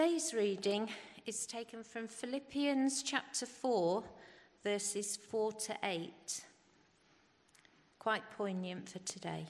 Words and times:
Today's 0.00 0.32
reading 0.32 0.88
is 1.26 1.44
taken 1.44 1.84
from 1.84 2.08
Philippians 2.08 3.02
chapter 3.02 3.44
4, 3.44 4.02
verses 4.64 5.18
4 5.30 5.52
to 5.52 5.76
8. 5.84 6.40
Quite 7.98 8.30
poignant 8.30 8.88
for 8.88 9.00
today. 9.00 9.44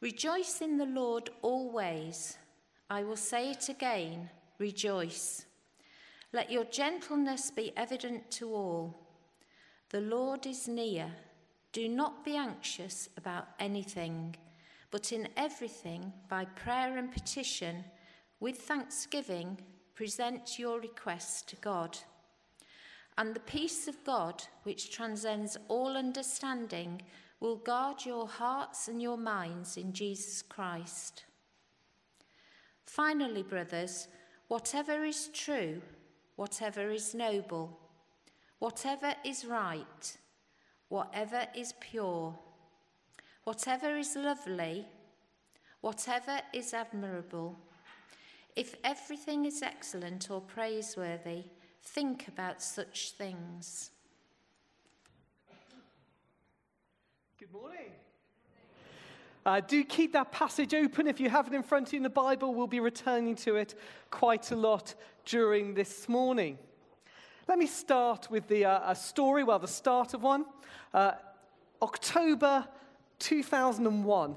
Rejoice 0.00 0.60
in 0.60 0.76
the 0.76 0.86
Lord 0.86 1.30
always. 1.42 2.36
I 2.90 3.04
will 3.04 3.16
say 3.16 3.52
it 3.52 3.68
again 3.68 4.28
rejoice. 4.58 5.44
Let 6.32 6.50
your 6.50 6.64
gentleness 6.64 7.52
be 7.52 7.72
evident 7.76 8.32
to 8.32 8.52
all. 8.52 8.98
The 9.90 10.00
Lord 10.00 10.46
is 10.48 10.66
near. 10.66 11.12
Do 11.70 11.88
not 11.88 12.24
be 12.24 12.34
anxious 12.34 13.08
about 13.16 13.46
anything, 13.60 14.34
but 14.90 15.12
in 15.12 15.28
everything, 15.36 16.12
by 16.28 16.44
prayer 16.44 16.98
and 16.98 17.12
petition, 17.12 17.84
with 18.40 18.56
thanksgiving, 18.56 19.58
present 19.94 20.58
your 20.58 20.80
requests 20.80 21.42
to 21.42 21.56
God. 21.56 21.98
And 23.16 23.34
the 23.34 23.40
peace 23.40 23.88
of 23.88 24.04
God, 24.04 24.44
which 24.62 24.92
transcends 24.92 25.56
all 25.66 25.96
understanding, 25.96 27.02
will 27.40 27.56
guard 27.56 28.04
your 28.04 28.28
hearts 28.28 28.88
and 28.88 29.02
your 29.02 29.16
minds 29.16 29.76
in 29.76 29.92
Jesus 29.92 30.42
Christ. 30.42 31.24
Finally, 32.84 33.42
brothers, 33.42 34.08
whatever 34.46 35.04
is 35.04 35.28
true, 35.32 35.82
whatever 36.36 36.90
is 36.90 37.14
noble, 37.14 37.78
whatever 38.60 39.14
is 39.24 39.44
right, 39.44 40.16
whatever 40.88 41.46
is 41.56 41.74
pure, 41.80 42.38
whatever 43.44 43.96
is 43.96 44.16
lovely, 44.16 44.86
whatever 45.80 46.40
is 46.52 46.72
admirable, 46.72 47.58
if 48.58 48.74
everything 48.82 49.44
is 49.44 49.62
excellent 49.62 50.32
or 50.32 50.40
praiseworthy, 50.40 51.44
think 51.80 52.26
about 52.26 52.60
such 52.60 53.12
things. 53.12 53.92
Good 57.38 57.52
morning. 57.52 57.92
Uh, 59.46 59.60
do 59.60 59.84
keep 59.84 60.12
that 60.12 60.32
passage 60.32 60.74
open 60.74 61.06
if 61.06 61.20
you 61.20 61.30
have 61.30 61.46
it 61.46 61.54
in 61.54 61.62
front 61.62 61.86
of 61.86 61.92
you 61.92 61.98
in 61.98 62.02
the 62.02 62.10
Bible. 62.10 62.52
We'll 62.52 62.66
be 62.66 62.80
returning 62.80 63.36
to 63.36 63.54
it 63.54 63.76
quite 64.10 64.50
a 64.50 64.56
lot 64.56 64.96
during 65.24 65.74
this 65.74 66.08
morning. 66.08 66.58
Let 67.46 67.58
me 67.58 67.66
start 67.68 68.28
with 68.28 68.48
the, 68.48 68.64
uh, 68.64 68.92
story, 68.94 69.44
well, 69.44 69.60
the 69.60 69.68
start 69.68 70.14
of 70.14 70.24
one. 70.24 70.44
Uh, 70.92 71.12
October 71.80 72.66
2001, 73.20 74.36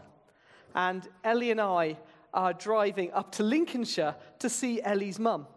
and 0.76 1.08
Ellie 1.24 1.50
and 1.50 1.60
I 1.60 1.98
are 2.34 2.54
driving 2.54 3.12
up 3.14 3.32
to 3.34 3.44
Lincolnshire 3.44 4.16
to 4.40 4.50
see 4.50 4.82
Ellie's 4.82 5.20
mum. 5.20 5.48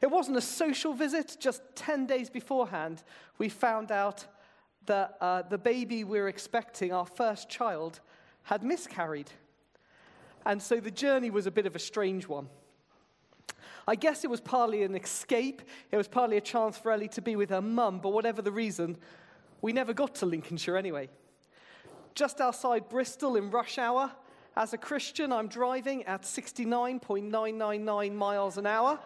It 0.00 0.10
wasn't 0.10 0.36
a 0.36 0.42
social 0.42 0.92
visit, 0.92 1.36
just 1.40 1.62
10 1.76 2.06
days 2.06 2.28
beforehand, 2.28 3.02
we 3.38 3.48
found 3.48 3.90
out 3.90 4.26
that 4.86 5.16
uh, 5.20 5.42
the 5.42 5.58
baby 5.58 6.04
we 6.04 6.20
were 6.20 6.28
expecting, 6.28 6.92
our 6.92 7.06
first 7.06 7.48
child, 7.48 8.00
had 8.42 8.62
miscarried. 8.62 9.30
And 10.44 10.62
so 10.62 10.78
the 10.78 10.90
journey 10.90 11.30
was 11.30 11.46
a 11.46 11.50
bit 11.50 11.64
of 11.64 11.74
a 11.74 11.78
strange 11.78 12.28
one. 12.28 12.48
I 13.86 13.94
guess 13.94 14.24
it 14.24 14.30
was 14.30 14.40
partly 14.40 14.82
an 14.82 14.94
escape, 14.94 15.62
it 15.90 15.96
was 15.96 16.08
partly 16.08 16.36
a 16.36 16.40
chance 16.40 16.76
for 16.76 16.90
Ellie 16.92 17.08
to 17.08 17.22
be 17.22 17.36
with 17.36 17.50
her 17.50 17.62
mum, 17.62 18.00
but 18.00 18.10
whatever 18.10 18.42
the 18.42 18.52
reason, 18.52 18.96
we 19.62 19.72
never 19.72 19.92
got 19.92 20.14
to 20.16 20.26
Lincolnshire 20.26 20.76
anyway. 20.76 21.08
Just 22.14 22.40
outside 22.40 22.88
Bristol 22.88 23.36
in 23.36 23.50
rush 23.50 23.78
hour, 23.78 24.12
as 24.56 24.72
a 24.72 24.78
Christian, 24.78 25.32
I'm 25.32 25.48
driving 25.48 26.04
at 26.04 26.22
69.999 26.22 28.14
miles 28.14 28.56
an 28.56 28.66
hour 28.66 29.00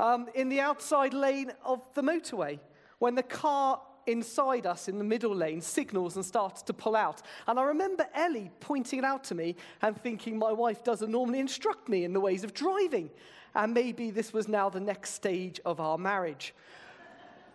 um, 0.00 0.28
in 0.34 0.48
the 0.48 0.58
outside 0.60 1.14
lane 1.14 1.52
of 1.64 1.80
the 1.94 2.02
motorway 2.02 2.58
when 2.98 3.14
the 3.14 3.22
car 3.22 3.80
inside 4.06 4.66
us 4.66 4.88
in 4.88 4.98
the 4.98 5.04
middle 5.04 5.34
lane 5.34 5.60
signals 5.60 6.16
and 6.16 6.24
starts 6.24 6.62
to 6.62 6.72
pull 6.72 6.96
out. 6.96 7.22
And 7.46 7.58
I 7.58 7.62
remember 7.62 8.06
Ellie 8.14 8.50
pointing 8.60 8.98
it 8.98 9.04
out 9.04 9.24
to 9.24 9.34
me 9.34 9.56
and 9.80 9.96
thinking 10.02 10.38
my 10.38 10.52
wife 10.52 10.84
doesn't 10.84 11.10
normally 11.10 11.38
instruct 11.38 11.88
me 11.88 12.04
in 12.04 12.12
the 12.12 12.20
ways 12.20 12.44
of 12.44 12.52
driving. 12.52 13.10
And 13.54 13.72
maybe 13.72 14.10
this 14.10 14.32
was 14.32 14.48
now 14.48 14.68
the 14.68 14.80
next 14.80 15.10
stage 15.10 15.60
of 15.64 15.80
our 15.80 15.96
marriage. 15.96 16.54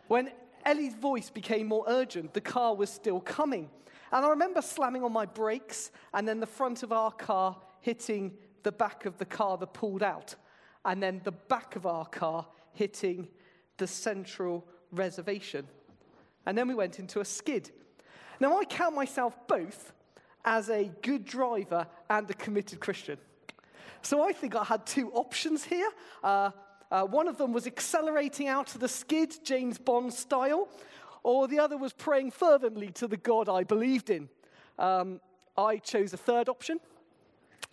When 0.07 0.31
Ellie's 0.65 0.95
voice 0.95 1.29
became 1.29 1.67
more 1.67 1.83
urgent, 1.87 2.33
the 2.33 2.41
car 2.41 2.73
was 2.75 2.89
still 2.89 3.19
coming. 3.19 3.69
And 4.11 4.25
I 4.25 4.29
remember 4.29 4.61
slamming 4.61 5.03
on 5.03 5.13
my 5.13 5.25
brakes 5.25 5.91
and 6.13 6.27
then 6.27 6.39
the 6.39 6.45
front 6.47 6.83
of 6.83 6.91
our 6.91 7.11
car 7.11 7.57
hitting 7.81 8.33
the 8.63 8.71
back 8.71 9.05
of 9.05 9.17
the 9.17 9.25
car 9.25 9.57
that 9.57 9.73
pulled 9.73 10.03
out, 10.03 10.35
and 10.85 11.01
then 11.01 11.21
the 11.23 11.31
back 11.31 11.75
of 11.75 11.85
our 11.85 12.05
car 12.05 12.45
hitting 12.73 13.27
the 13.77 13.87
central 13.87 14.65
reservation. 14.91 15.67
And 16.45 16.57
then 16.57 16.67
we 16.67 16.75
went 16.75 16.99
into 16.99 17.19
a 17.19 17.25
skid. 17.25 17.71
Now, 18.39 18.57
I 18.57 18.65
count 18.65 18.95
myself 18.95 19.37
both 19.47 19.93
as 20.45 20.69
a 20.69 20.91
good 21.01 21.25
driver 21.25 21.87
and 22.09 22.29
a 22.29 22.33
committed 22.33 22.79
Christian. 22.79 23.17
So 24.01 24.27
I 24.27 24.31
think 24.31 24.55
I 24.55 24.63
had 24.63 24.85
two 24.85 25.11
options 25.11 25.63
here. 25.63 25.89
Uh, 26.23 26.51
uh, 26.91 27.03
one 27.03 27.27
of 27.27 27.37
them 27.37 27.53
was 27.53 27.67
accelerating 27.67 28.47
out 28.47 28.73
of 28.73 28.81
the 28.81 28.87
skid, 28.87 29.35
James 29.43 29.77
Bond 29.77 30.13
style, 30.13 30.69
or 31.23 31.47
the 31.47 31.59
other 31.59 31.77
was 31.77 31.93
praying 31.93 32.31
fervently 32.31 32.91
to 32.93 33.07
the 33.07 33.17
God 33.17 33.49
I 33.49 33.63
believed 33.63 34.09
in. 34.09 34.29
Um, 34.77 35.19
I 35.57 35.77
chose 35.77 36.13
a 36.13 36.17
third 36.17 36.49
option. 36.49 36.79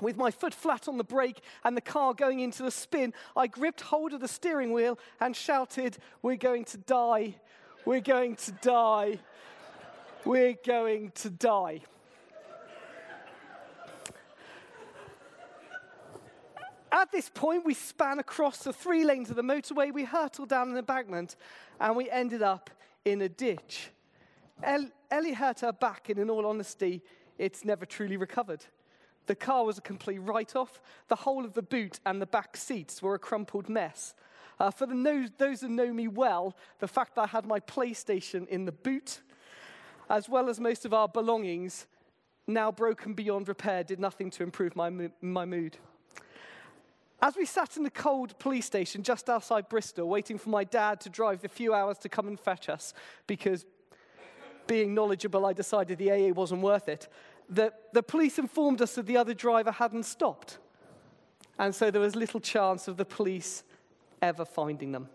With 0.01 0.17
my 0.17 0.31
foot 0.31 0.53
flat 0.53 0.89
on 0.89 0.99
the 0.99 1.05
brake 1.05 1.41
and 1.65 1.77
the 1.77 1.81
car 1.81 2.13
going 2.13 2.41
into 2.41 2.63
the 2.63 2.71
spin, 2.71 3.15
I 3.35 3.47
gripped 3.47 3.81
hold 3.81 4.13
of 4.13 4.21
the 4.21 4.29
steering 4.29 4.73
wheel 4.73 4.99
and 5.21 5.35
shouted, 5.35 5.97
We're 6.21 6.37
going 6.37 6.65
to 6.67 6.79
die. 6.79 7.37
We're 7.85 8.01
going 8.01 8.37
to 8.37 8.53
die. 8.53 9.21
We're 10.25 10.57
going 10.65 11.13
to 11.13 11.31
die. 11.31 11.83
At 16.93 17.13
this 17.13 17.29
point, 17.29 17.65
we 17.65 17.75
span 17.75 18.19
across 18.19 18.59
the 18.59 18.73
three 18.73 19.05
lanes 19.05 19.29
of 19.31 19.37
the 19.37 19.43
motorway, 19.43 19.93
we 19.93 20.05
hurtled 20.05 20.49
down 20.49 20.71
an 20.71 20.79
embankment, 20.79 21.37
and 21.79 21.95
we 21.95 22.09
ended 22.11 22.43
up 22.43 22.71
in 23.07 23.23
a 23.23 23.29
ditch. 23.29 23.91
El- 24.63 24.91
Ellie 25.11 25.33
hurt 25.33 25.61
her 25.61 25.73
back, 25.73 26.11
and 26.11 26.19
in 26.19 26.29
all 26.29 26.45
honesty, 26.45 27.03
it's 27.39 27.65
never 27.65 27.87
truly 27.87 28.17
recovered. 28.17 28.65
The 29.27 29.35
car 29.35 29.65
was 29.65 29.79
a 29.79 29.83
complete 29.83 30.19
write 30.19 30.57
off. 30.57 30.81
The 31.09 31.17
whole 31.17 31.45
of 31.45 31.55
the 31.55 31.63
boot 31.63 32.01
and 32.05 32.21
the 32.21 32.27
back 32.27 32.57
seats 32.57 33.01
were 33.01 33.15
a 33.15 33.19
crumpled 33.19 33.69
mess. 33.69 34.15
Uh, 34.59 34.71
for 34.71 34.87
the 34.87 35.31
those 35.39 35.61
who 35.61 35.69
know 35.69 35.93
me 35.93 36.09
well, 36.09 36.57
the 36.81 36.89
fact 36.89 37.15
that 37.15 37.23
I 37.23 37.27
had 37.27 37.47
my 37.47 37.61
PlayStation 37.61 38.47
in 38.49 38.65
the 38.65 38.73
boot, 38.73 39.21
as 40.09 40.29
well 40.29 40.49
as 40.49 40.59
most 40.59 40.85
of 40.85 40.95
our 40.95 41.09
belongings, 41.09 41.87
now 42.47 42.73
broken 42.73 43.15
beyond 43.15 43.49
repair, 43.49 43.85
did 43.85 44.01
nothing 44.01 44.31
to 44.31 44.43
improve 44.43 44.75
my, 44.75 44.89
mo- 44.91 45.11
my 45.21 45.45
mood. 45.45 45.77
As 47.21 47.37
we 47.37 47.47
sat 47.47 47.77
in 47.77 47.83
the 47.83 47.91
cold 47.91 48.39
police 48.39 48.67
station 48.67 49.03
just 49.03 49.31
outside 49.31 49.69
Bristol, 49.69 50.09
waiting 50.09 50.39
for 50.39 50.51
my 50.51 50.65
dad 50.65 51.01
to 51.01 51.09
drive 51.09 51.41
the 51.41 51.49
few 51.49 51.73
hours 51.73 51.99
to 51.99 52.09
come 52.09 52.29
and 52.29 52.39
fetch 52.39 52.69
us, 52.69 52.93
because 53.27 53.65
being 54.67 54.95
knowledgeable, 54.95 55.47
I 55.47 55.53
decided 55.53 55.99
the 55.99 56.11
AA 56.11 56.33
wasn't 56.33 56.61
worth 56.61 56.89
it, 56.89 57.09
the, 57.49 57.73
the 57.93 58.03
police 58.03 58.39
informed 58.39 58.83
us 58.83 58.97
that 58.97 59.07
the 59.07 59.17
other 59.17 59.35
driver 59.35 59.71
hadn't 59.71 60.05
stopped. 60.05 60.59
And 61.59 61.75
so 61.75 61.91
there 61.91 62.01
was 62.01 62.15
little 62.15 62.41
chance 62.41 62.89
of 62.89 62.97
the 62.97 63.05
police 63.05 63.63
ever 64.21 64.45
finding 64.45 64.93
them. 64.93 65.09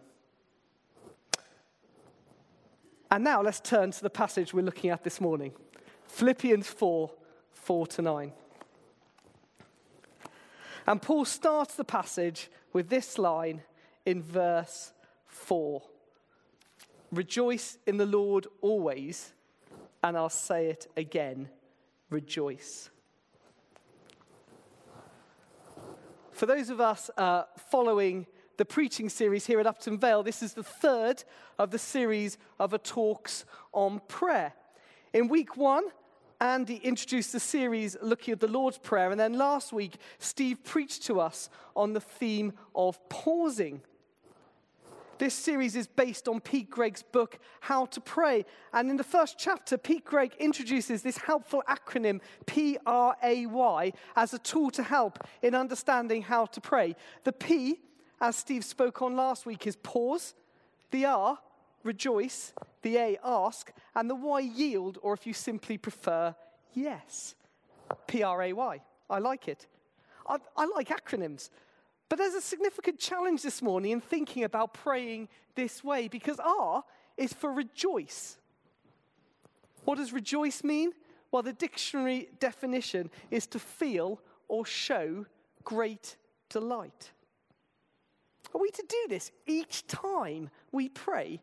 And 3.11 3.23
now 3.23 3.41
let's 3.41 3.59
turn 3.59 3.91
to 3.91 4.01
the 4.01 4.09
passage 4.09 4.53
we're 4.53 4.63
looking 4.63 4.89
at 4.89 5.03
this 5.03 5.19
morning 5.19 5.51
Philippians 6.07 6.67
4 6.67 7.11
4 7.51 7.87
to 7.87 8.01
9. 8.01 8.31
And 10.87 11.01
Paul 11.01 11.25
starts 11.25 11.75
the 11.75 11.83
passage 11.83 12.49
with 12.73 12.89
this 12.89 13.17
line 13.17 13.61
in 14.05 14.21
verse 14.21 14.93
4 15.27 15.81
Rejoice 17.11 17.77
in 17.85 17.97
the 17.97 18.05
Lord 18.05 18.47
always, 18.61 19.33
and 20.01 20.15
I'll 20.15 20.29
say 20.29 20.67
it 20.67 20.87
again 20.95 21.49
rejoice. 22.09 22.89
For 26.31 26.45
those 26.45 26.69
of 26.69 26.79
us 26.79 27.09
uh, 27.17 27.43
following 27.69 28.27
the 28.57 28.65
preaching 28.65 29.09
series 29.09 29.45
here 29.45 29.59
at 29.59 29.67
Upton 29.67 29.97
Vale, 29.97 30.23
this 30.23 30.41
is 30.41 30.53
the 30.53 30.63
third 30.63 31.23
of 31.59 31.71
the 31.71 31.79
series 31.79 32.37
of 32.59 32.73
a 32.73 32.77
talks 32.77 33.45
on 33.73 34.01
prayer. 34.07 34.53
In 35.13 35.27
week 35.27 35.57
one, 35.57 35.83
Andy 36.41 36.77
introduced 36.77 37.31
the 37.33 37.39
series 37.39 37.95
looking 38.01 38.31
at 38.31 38.39
the 38.39 38.47
Lord's 38.47 38.79
Prayer. 38.79 39.11
And 39.11 39.19
then 39.19 39.33
last 39.33 39.71
week, 39.71 39.97
Steve 40.17 40.63
preached 40.63 41.03
to 41.03 41.19
us 41.19 41.51
on 41.75 41.93
the 41.93 42.01
theme 42.01 42.53
of 42.73 43.07
pausing. 43.09 43.81
This 45.19 45.35
series 45.35 45.75
is 45.75 45.85
based 45.85 46.27
on 46.27 46.39
Pete 46.39 46.71
Greig's 46.71 47.03
book, 47.03 47.37
How 47.59 47.85
to 47.85 48.01
Pray. 48.01 48.43
And 48.73 48.89
in 48.89 48.97
the 48.97 49.03
first 49.03 49.37
chapter, 49.37 49.77
Pete 49.77 50.03
Greig 50.03 50.33
introduces 50.39 51.03
this 51.03 51.17
helpful 51.17 51.63
acronym, 51.69 52.21
P 52.47 52.79
R 52.87 53.15
A 53.21 53.45
Y, 53.45 53.93
as 54.15 54.33
a 54.33 54.39
tool 54.39 54.71
to 54.71 54.81
help 54.81 55.19
in 55.43 55.53
understanding 55.53 56.23
how 56.23 56.47
to 56.47 56.59
pray. 56.59 56.95
The 57.23 57.33
P, 57.33 57.81
as 58.19 58.35
Steve 58.35 58.65
spoke 58.65 59.03
on 59.03 59.15
last 59.15 59.45
week, 59.45 59.67
is 59.67 59.75
pause, 59.75 60.33
the 60.89 61.05
R, 61.05 61.37
rejoice, 61.83 62.53
the 62.81 62.97
A, 62.97 63.17
ask, 63.23 63.71
and 63.95 64.09
the 64.09 64.15
Y, 64.15 64.39
yield, 64.39 64.97
or 65.01 65.13
if 65.13 65.25
you 65.25 65.33
simply 65.33 65.77
prefer, 65.77 66.35
yes. 66.73 67.35
P 68.07 68.23
R 68.23 68.41
A 68.41 68.53
Y. 68.53 68.81
I 69.09 69.19
like 69.19 69.47
it. 69.47 69.67
I, 70.27 70.37
I 70.55 70.65
like 70.65 70.89
acronyms. 70.89 71.49
But 72.09 72.17
there's 72.17 72.33
a 72.33 72.41
significant 72.41 72.99
challenge 72.99 73.41
this 73.41 73.61
morning 73.61 73.91
in 73.91 74.01
thinking 74.01 74.43
about 74.43 74.73
praying 74.73 75.29
this 75.55 75.83
way 75.83 76.07
because 76.07 76.39
R 76.39 76.83
is 77.17 77.33
for 77.33 77.51
rejoice. 77.51 78.37
What 79.85 79.97
does 79.97 80.13
rejoice 80.13 80.63
mean? 80.63 80.91
Well, 81.31 81.41
the 81.41 81.53
dictionary 81.53 82.29
definition 82.39 83.09
is 83.29 83.47
to 83.47 83.59
feel 83.59 84.21
or 84.47 84.65
show 84.65 85.25
great 85.63 86.17
delight. 86.49 87.11
Are 88.53 88.59
we 88.61 88.69
to 88.71 88.83
do 88.87 89.05
this 89.07 89.31
each 89.45 89.87
time 89.87 90.49
we 90.71 90.89
pray? 90.89 91.41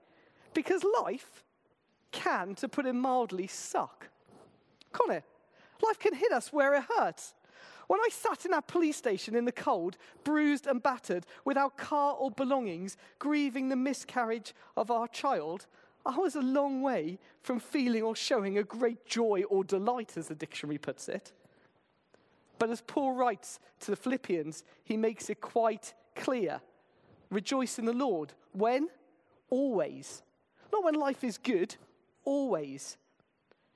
Because 0.58 0.82
life 1.04 1.44
can, 2.10 2.56
to 2.56 2.68
put 2.68 2.84
it 2.84 2.92
mildly, 2.92 3.46
suck. 3.46 4.08
Can't 4.92 5.12
it? 5.12 5.24
Life 5.80 6.00
can 6.00 6.14
hit 6.14 6.32
us 6.32 6.52
where 6.52 6.74
it 6.74 6.82
hurts. 6.96 7.34
When 7.86 8.00
I 8.00 8.08
sat 8.10 8.44
in 8.44 8.50
that 8.50 8.66
police 8.66 8.96
station 8.96 9.36
in 9.36 9.44
the 9.44 9.52
cold, 9.52 9.96
bruised 10.24 10.66
and 10.66 10.82
battered, 10.82 11.26
without 11.44 11.76
car 11.78 12.16
or 12.18 12.32
belongings, 12.32 12.96
grieving 13.20 13.68
the 13.68 13.76
miscarriage 13.76 14.52
of 14.76 14.90
our 14.90 15.06
child, 15.06 15.66
I 16.04 16.16
was 16.16 16.34
a 16.34 16.42
long 16.42 16.82
way 16.82 17.20
from 17.40 17.60
feeling 17.60 18.02
or 18.02 18.16
showing 18.16 18.58
a 18.58 18.64
great 18.64 19.06
joy 19.06 19.44
or 19.48 19.62
delight, 19.62 20.16
as 20.16 20.26
the 20.26 20.34
dictionary 20.34 20.78
puts 20.78 21.08
it. 21.08 21.30
But 22.58 22.70
as 22.70 22.80
Paul 22.80 23.12
writes 23.12 23.60
to 23.78 23.92
the 23.92 23.96
Philippians, 23.96 24.64
he 24.82 24.96
makes 24.96 25.30
it 25.30 25.40
quite 25.40 25.94
clear 26.16 26.60
rejoice 27.30 27.78
in 27.78 27.84
the 27.84 27.92
Lord. 27.92 28.32
When? 28.50 28.88
Always. 29.50 30.24
Not 30.72 30.84
when 30.84 30.94
life 30.94 31.24
is 31.24 31.38
good, 31.38 31.74
always. 32.24 32.96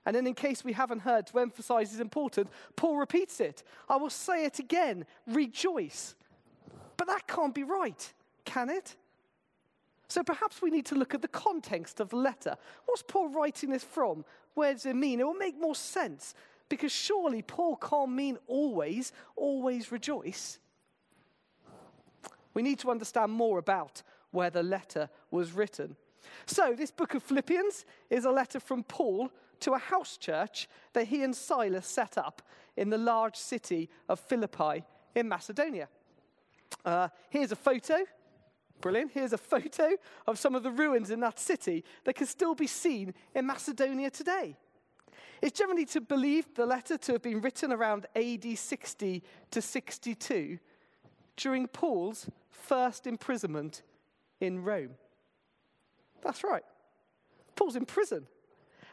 And 0.04 0.16
then, 0.16 0.26
in 0.26 0.34
case 0.34 0.64
we 0.64 0.72
haven't 0.72 1.00
heard, 1.00 1.26
to 1.28 1.38
emphasize 1.38 1.92
is 1.92 2.00
important, 2.00 2.48
Paul 2.74 2.96
repeats 2.96 3.40
it. 3.40 3.62
I 3.88 3.96
will 3.96 4.10
say 4.10 4.44
it 4.44 4.58
again 4.58 5.06
rejoice. 5.26 6.14
But 6.96 7.06
that 7.06 7.26
can't 7.26 7.54
be 7.54 7.62
right, 7.62 8.12
can 8.44 8.68
it? 8.68 8.96
So 10.08 10.22
perhaps 10.22 10.60
we 10.60 10.70
need 10.70 10.86
to 10.86 10.94
look 10.94 11.14
at 11.14 11.22
the 11.22 11.28
context 11.28 11.98
of 12.00 12.10
the 12.10 12.16
letter. 12.16 12.56
What's 12.84 13.02
Paul 13.02 13.28
writing 13.30 13.70
this 13.70 13.84
from? 13.84 14.24
Where 14.54 14.72
does 14.72 14.84
it 14.84 14.94
mean? 14.94 15.20
It 15.20 15.26
will 15.26 15.34
make 15.34 15.58
more 15.58 15.74
sense 15.74 16.34
because 16.68 16.92
surely 16.92 17.42
Paul 17.42 17.76
can't 17.76 18.12
mean 18.12 18.38
always, 18.46 19.12
always 19.36 19.90
rejoice. 19.90 20.58
We 22.54 22.62
need 22.62 22.78
to 22.80 22.90
understand 22.90 23.32
more 23.32 23.58
about 23.58 24.02
where 24.30 24.50
the 24.50 24.62
letter 24.62 25.08
was 25.30 25.52
written. 25.52 25.96
So, 26.46 26.74
this 26.74 26.90
book 26.90 27.14
of 27.14 27.22
Philippians 27.22 27.84
is 28.10 28.24
a 28.24 28.30
letter 28.30 28.60
from 28.60 28.84
Paul 28.84 29.30
to 29.60 29.72
a 29.72 29.78
house 29.78 30.16
church 30.16 30.68
that 30.92 31.06
he 31.06 31.22
and 31.22 31.34
Silas 31.34 31.86
set 31.86 32.18
up 32.18 32.42
in 32.76 32.90
the 32.90 32.98
large 32.98 33.36
city 33.36 33.88
of 34.08 34.20
Philippi 34.20 34.84
in 35.14 35.28
Macedonia. 35.28 35.88
Uh, 36.84 37.08
here's 37.30 37.52
a 37.52 37.56
photo. 37.56 37.98
Brilliant. 38.80 39.12
Here's 39.12 39.32
a 39.32 39.38
photo 39.38 39.90
of 40.26 40.38
some 40.38 40.54
of 40.54 40.64
the 40.64 40.70
ruins 40.70 41.10
in 41.10 41.20
that 41.20 41.38
city 41.38 41.84
that 42.04 42.14
can 42.14 42.26
still 42.26 42.54
be 42.54 42.66
seen 42.66 43.14
in 43.34 43.46
Macedonia 43.46 44.10
today. 44.10 44.56
It's 45.40 45.58
generally 45.58 45.86
to 45.86 46.00
believe 46.00 46.54
the 46.54 46.66
letter 46.66 46.96
to 46.96 47.12
have 47.12 47.22
been 47.22 47.40
written 47.40 47.72
around 47.72 48.06
AD 48.16 48.58
60 48.58 49.22
to 49.50 49.62
62 49.62 50.58
during 51.36 51.66
Paul's 51.68 52.28
first 52.50 53.06
imprisonment 53.06 53.82
in 54.40 54.62
Rome. 54.62 54.90
That's 56.22 56.44
right. 56.44 56.64
Paul's 57.56 57.76
in 57.76 57.84
prison. 57.84 58.26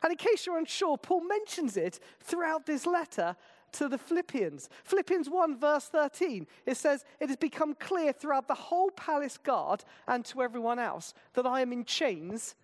And 0.01 0.11
in 0.11 0.17
case 0.17 0.45
you're 0.45 0.57
unsure, 0.57 0.97
Paul 0.97 1.21
mentions 1.27 1.77
it 1.77 1.99
throughout 2.21 2.65
this 2.65 2.85
letter 2.85 3.35
to 3.73 3.87
the 3.87 3.97
Philippians. 3.97 4.69
Philippians 4.83 5.29
1, 5.29 5.59
verse 5.59 5.85
13, 5.85 6.47
it 6.65 6.77
says, 6.77 7.03
It 7.19 7.27
has 7.27 7.37
become 7.37 7.75
clear 7.75 8.13
throughout 8.13 8.47
the 8.47 8.55
whole 8.55 8.91
palace 8.91 9.37
guard 9.37 9.83
and 10.07 10.25
to 10.25 10.41
everyone 10.41 10.79
else 10.79 11.13
that 11.33 11.45
I 11.45 11.61
am 11.61 11.71
in 11.71 11.85
chains 11.85 12.55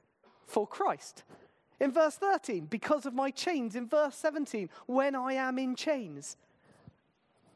for 0.45 0.65
Christ. 0.65 1.23
In 1.79 1.91
verse 1.91 2.15
13, 2.15 2.65
because 2.65 3.05
of 3.05 3.13
my 3.13 3.31
chains. 3.31 3.75
In 3.75 3.87
verse 3.87 4.15
17, 4.15 4.69
when 4.85 5.15
I 5.15 5.33
am 5.33 5.59
in 5.59 5.75
chains. 5.75 6.37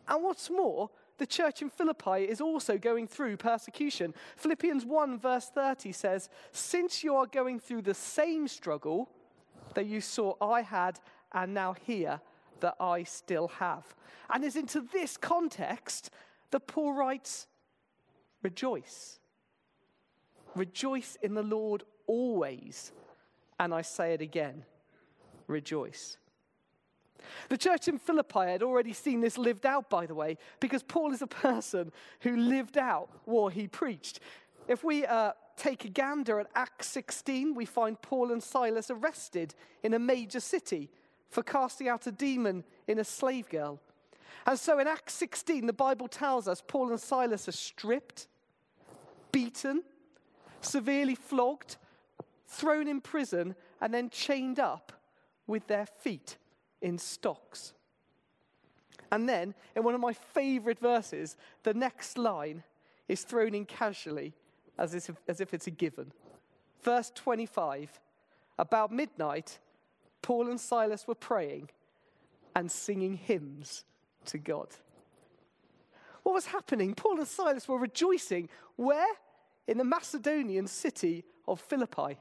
And 0.07 0.23
what's 0.23 0.49
more, 0.49 0.89
the 1.19 1.27
church 1.27 1.61
in 1.61 1.69
Philippi 1.69 2.23
is 2.23 2.41
also 2.41 2.77
going 2.77 3.07
through 3.07 3.37
persecution. 3.37 4.13
Philippians 4.37 4.85
1, 4.85 5.19
verse 5.19 5.49
30 5.53 5.91
says, 5.91 6.29
Since 6.51 7.03
you 7.03 7.15
are 7.15 7.27
going 7.27 7.59
through 7.59 7.83
the 7.83 7.93
same 7.93 8.47
struggle 8.47 9.09
that 9.75 9.85
you 9.85 10.01
saw 10.01 10.33
I 10.41 10.61
had 10.61 10.99
and 11.33 11.53
now 11.53 11.73
hear 11.73 12.21
that 12.61 12.75
I 12.79 13.03
still 13.03 13.49
have. 13.59 13.95
And 14.29 14.43
it's 14.43 14.55
into 14.55 14.81
this 14.81 15.17
context 15.17 16.09
the 16.51 16.59
Paul 16.59 16.93
writes, 16.93 17.47
Rejoice. 18.41 19.19
Rejoice 20.55 21.17
in 21.21 21.35
the 21.35 21.43
Lord 21.43 21.83
always. 22.07 22.91
And 23.59 23.73
I 23.73 23.81
say 23.81 24.13
it 24.13 24.21
again, 24.21 24.63
rejoice. 25.47 26.17
The 27.49 27.57
church 27.57 27.87
in 27.87 27.97
Philippi 27.97 28.39
had 28.39 28.63
already 28.63 28.93
seen 28.93 29.21
this 29.21 29.37
lived 29.37 29.65
out, 29.65 29.89
by 29.89 30.05
the 30.05 30.15
way, 30.15 30.37
because 30.59 30.83
Paul 30.83 31.13
is 31.13 31.21
a 31.21 31.27
person 31.27 31.91
who 32.21 32.35
lived 32.35 32.77
out 32.77 33.09
what 33.25 33.53
he 33.53 33.67
preached. 33.67 34.19
If 34.67 34.83
we 34.83 35.05
uh, 35.05 35.31
take 35.57 35.85
a 35.85 35.89
gander 35.89 36.39
at 36.39 36.47
Acts 36.55 36.87
16, 36.87 37.55
we 37.55 37.65
find 37.65 38.01
Paul 38.01 38.31
and 38.31 38.41
Silas 38.41 38.89
arrested 38.89 39.55
in 39.83 39.93
a 39.93 39.99
major 39.99 40.39
city 40.39 40.89
for 41.29 41.43
casting 41.43 41.87
out 41.87 42.07
a 42.07 42.11
demon 42.11 42.63
in 42.87 42.99
a 42.99 43.03
slave 43.03 43.49
girl. 43.49 43.79
And 44.45 44.57
so 44.57 44.79
in 44.79 44.87
Acts 44.87 45.13
16, 45.13 45.65
the 45.65 45.73
Bible 45.73 46.07
tells 46.07 46.47
us 46.47 46.63
Paul 46.65 46.89
and 46.89 46.99
Silas 46.99 47.47
are 47.47 47.53
stripped, 47.53 48.27
beaten, 49.31 49.83
severely 50.61 51.15
flogged, 51.15 51.77
thrown 52.47 52.87
in 52.87 53.01
prison, 53.01 53.55
and 53.81 53.93
then 53.93 54.09
chained 54.09 54.59
up 54.59 54.93
with 55.45 55.67
their 55.67 55.85
feet 55.85 56.37
in 56.81 56.97
stocks. 56.97 57.73
And 59.11 59.27
then, 59.27 59.55
in 59.75 59.83
one 59.83 59.95
of 59.95 60.01
my 60.01 60.13
favorite 60.13 60.79
verses, 60.79 61.35
the 61.63 61.73
next 61.73 62.17
line 62.17 62.63
is 63.07 63.23
thrown 63.23 63.55
in 63.55 63.65
casually 63.65 64.33
as 64.77 64.93
if, 64.93 65.09
as 65.27 65.41
if 65.41 65.53
it's 65.53 65.67
a 65.67 65.71
given. 65.71 66.11
Verse 66.83 67.11
25 67.15 67.99
About 68.57 68.91
midnight, 68.91 69.59
Paul 70.21 70.49
and 70.49 70.59
Silas 70.59 71.07
were 71.07 71.15
praying 71.15 71.69
and 72.55 72.71
singing 72.71 73.15
hymns 73.15 73.83
to 74.25 74.37
God. 74.37 74.67
What 76.23 76.33
was 76.33 76.47
happening? 76.47 76.93
Paul 76.93 77.17
and 77.17 77.27
Silas 77.27 77.67
were 77.67 77.79
rejoicing. 77.79 78.49
Where? 78.75 79.07
In 79.67 79.77
the 79.77 79.83
Macedonian 79.83 80.67
city 80.67 81.23
of 81.47 81.59
Philippi. 81.59 82.17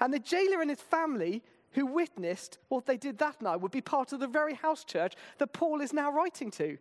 And 0.00 0.12
the 0.12 0.18
jailer 0.18 0.60
and 0.60 0.70
his 0.70 0.80
family 0.80 1.42
who 1.72 1.86
witnessed 1.86 2.58
what 2.68 2.86
they 2.86 2.96
did 2.96 3.18
that 3.18 3.40
night 3.40 3.60
would 3.60 3.70
be 3.70 3.80
part 3.80 4.12
of 4.12 4.20
the 4.20 4.26
very 4.26 4.54
house 4.54 4.84
church 4.84 5.14
that 5.38 5.52
Paul 5.52 5.80
is 5.80 5.92
now 5.92 6.10
writing 6.10 6.50
to. 6.52 6.78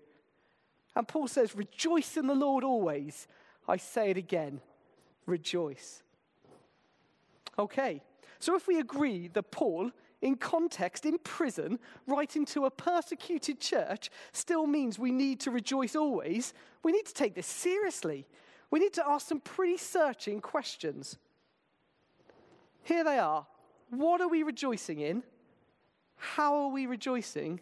And 0.96 1.08
Paul 1.08 1.28
says, 1.28 1.56
Rejoice 1.56 2.18
in 2.18 2.28
the 2.28 2.36
Lord 2.36 2.64
always. 2.64 3.28
I 3.68 3.78
say 3.78 4.10
it 4.10 4.18
again, 4.18 4.62
rejoice. 5.28 6.02
Okay, 7.58 8.02
so 8.40 8.56
if 8.56 8.68
we 8.68 8.80
agree 8.80 9.28
that 9.34 9.52
Paul, 9.52 9.92
in 10.22 10.36
context, 10.36 11.06
in 11.06 11.20
prison, 11.20 11.78
writing 12.08 12.46
to 12.48 12.66
a 12.66 12.72
persecuted 12.72 13.60
church, 13.60 14.10
still 14.32 14.66
means 14.66 14.98
we 14.98 15.12
need 15.12 15.40
to 15.42 15.52
rejoice 15.52 15.96
always, 15.96 16.54
we 16.84 16.92
need 16.92 17.06
to 17.06 17.14
take 17.14 17.36
this 17.36 17.48
seriously. 17.48 18.26
We 18.72 18.80
need 18.80 18.94
to 18.94 19.08
ask 19.08 19.28
some 19.28 19.40
pretty 19.40 19.78
searching 19.78 20.42
questions. 20.42 21.18
Here 22.84 23.04
they 23.04 23.20
are 23.20 23.46
what 23.90 24.22
are 24.22 24.28
we 24.28 24.44
rejoicing 24.44 25.00
in? 25.00 25.24
How 26.16 26.56
are 26.64 26.70
we 26.70 26.86
rejoicing? 26.86 27.60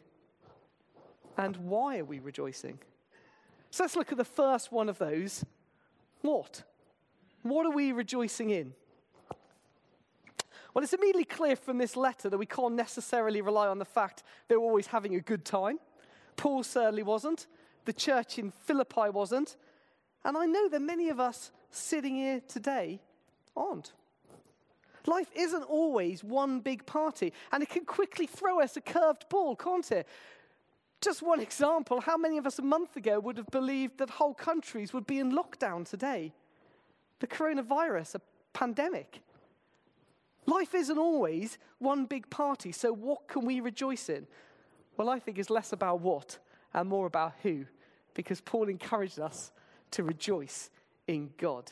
And 1.38 1.56
why 1.58 2.00
are 2.00 2.06
we 2.06 2.20
rejoicing? 2.20 2.80
So 3.70 3.84
let's 3.84 3.96
look 3.96 4.12
at 4.12 4.18
the 4.18 4.26
first 4.26 4.72
one 4.72 4.90
of 4.90 4.98
those. 4.98 5.46
What? 6.22 6.64
What 7.44 7.66
are 7.66 7.72
we 7.72 7.92
rejoicing 7.92 8.50
in? 8.50 8.74
Well, 10.74 10.84
it's 10.84 10.94
immediately 10.94 11.26
clear 11.26 11.56
from 11.56 11.78
this 11.78 11.96
letter 11.96 12.30
that 12.30 12.38
we 12.38 12.46
can't 12.46 12.76
necessarily 12.76 13.42
rely 13.42 13.68
on 13.68 13.80
the 13.80 13.86
fact 13.86 14.24
they 14.48 14.56
were 14.56 14.64
always 14.64 14.88
having 14.88 15.16
a 15.16 15.22
good 15.22 15.46
time. 15.46 15.80
Paul 16.36 16.64
certainly 16.64 17.04
wasn't. 17.04 17.48
The 17.86 17.94
church 17.94 18.38
in 18.38 18.52
Philippi 18.52 19.10
wasn't. 19.12 19.56
And 20.24 20.38
I 20.38 20.46
know 20.46 20.70
that 20.70 20.82
many 20.82 21.10
of 21.10 21.20
us 21.20 21.52
sitting 21.72 22.16
here 22.16 22.42
today 22.48 23.02
aren't. 23.56 23.94
Life 25.08 25.32
isn't 25.36 25.64
always 25.64 26.24
one 26.24 26.60
big 26.60 26.86
party, 26.86 27.32
and 27.52 27.64
it 27.64 27.70
can 27.70 27.86
quickly 27.86 28.28
throw 28.28 28.62
us 28.62 28.76
a 28.76 28.82
curved 28.82 29.30
ball, 29.30 29.56
can't 29.56 29.90
it? 29.92 30.08
Just 31.00 31.22
one 31.22 31.40
example 31.40 32.02
how 32.02 32.18
many 32.18 32.38
of 32.38 32.46
us 32.46 32.60
a 32.60 32.64
month 32.64 32.98
ago 32.98 33.20
would 33.20 33.38
have 33.38 33.48
believed 33.48 34.00
that 34.00 34.10
whole 34.10 34.34
countries 34.34 34.94
would 34.94 35.08
be 35.08 35.20
in 35.20 35.32
lockdown 35.32 35.88
today? 35.88 36.34
The 37.20 37.28
coronavirus, 37.28 38.16
a 38.16 38.22
pandemic. 38.54 39.22
Life 40.46 40.76
isn't 40.76 40.98
always 40.98 41.58
one 41.80 42.06
big 42.06 42.30
party, 42.30 42.72
so 42.72 42.92
what 42.92 43.28
can 43.28 43.46
we 43.46 43.60
rejoice 43.60 44.10
in? 44.10 44.28
Well, 44.98 45.10
I 45.10 45.20
think 45.20 45.38
it's 45.38 45.50
less 45.50 45.72
about 45.72 46.02
what 46.02 46.40
and 46.74 46.90
more 46.90 47.06
about 47.06 47.34
who, 47.44 47.66
because 48.14 48.42
Paul 48.42 48.68
encouraged 48.68 49.20
us 49.20 49.52
to 49.92 50.04
rejoice 50.04 50.70
in 51.08 51.30
God. 51.38 51.72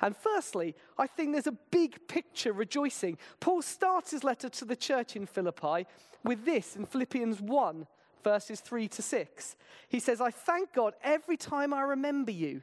And 0.00 0.16
firstly, 0.16 0.74
I 0.98 1.06
think 1.06 1.32
there's 1.32 1.46
a 1.46 1.52
big 1.70 2.06
picture 2.08 2.52
rejoicing. 2.52 3.18
Paul 3.40 3.62
starts 3.62 4.10
his 4.10 4.24
letter 4.24 4.48
to 4.48 4.64
the 4.64 4.76
church 4.76 5.16
in 5.16 5.26
Philippi 5.26 5.86
with 6.24 6.44
this 6.44 6.76
in 6.76 6.84
Philippians 6.84 7.40
1, 7.40 7.86
verses 8.22 8.60
3 8.60 8.88
to 8.88 9.02
6. 9.02 9.56
He 9.88 10.00
says, 10.00 10.20
I 10.20 10.30
thank 10.30 10.72
God 10.72 10.94
every 11.02 11.36
time 11.36 11.72
I 11.72 11.82
remember 11.82 12.32
you. 12.32 12.62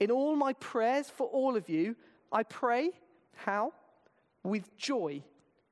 In 0.00 0.10
all 0.10 0.36
my 0.36 0.52
prayers 0.54 1.08
for 1.08 1.26
all 1.28 1.56
of 1.56 1.68
you, 1.68 1.96
I 2.32 2.42
pray, 2.42 2.90
how? 3.34 3.72
With 4.42 4.76
joy 4.76 5.22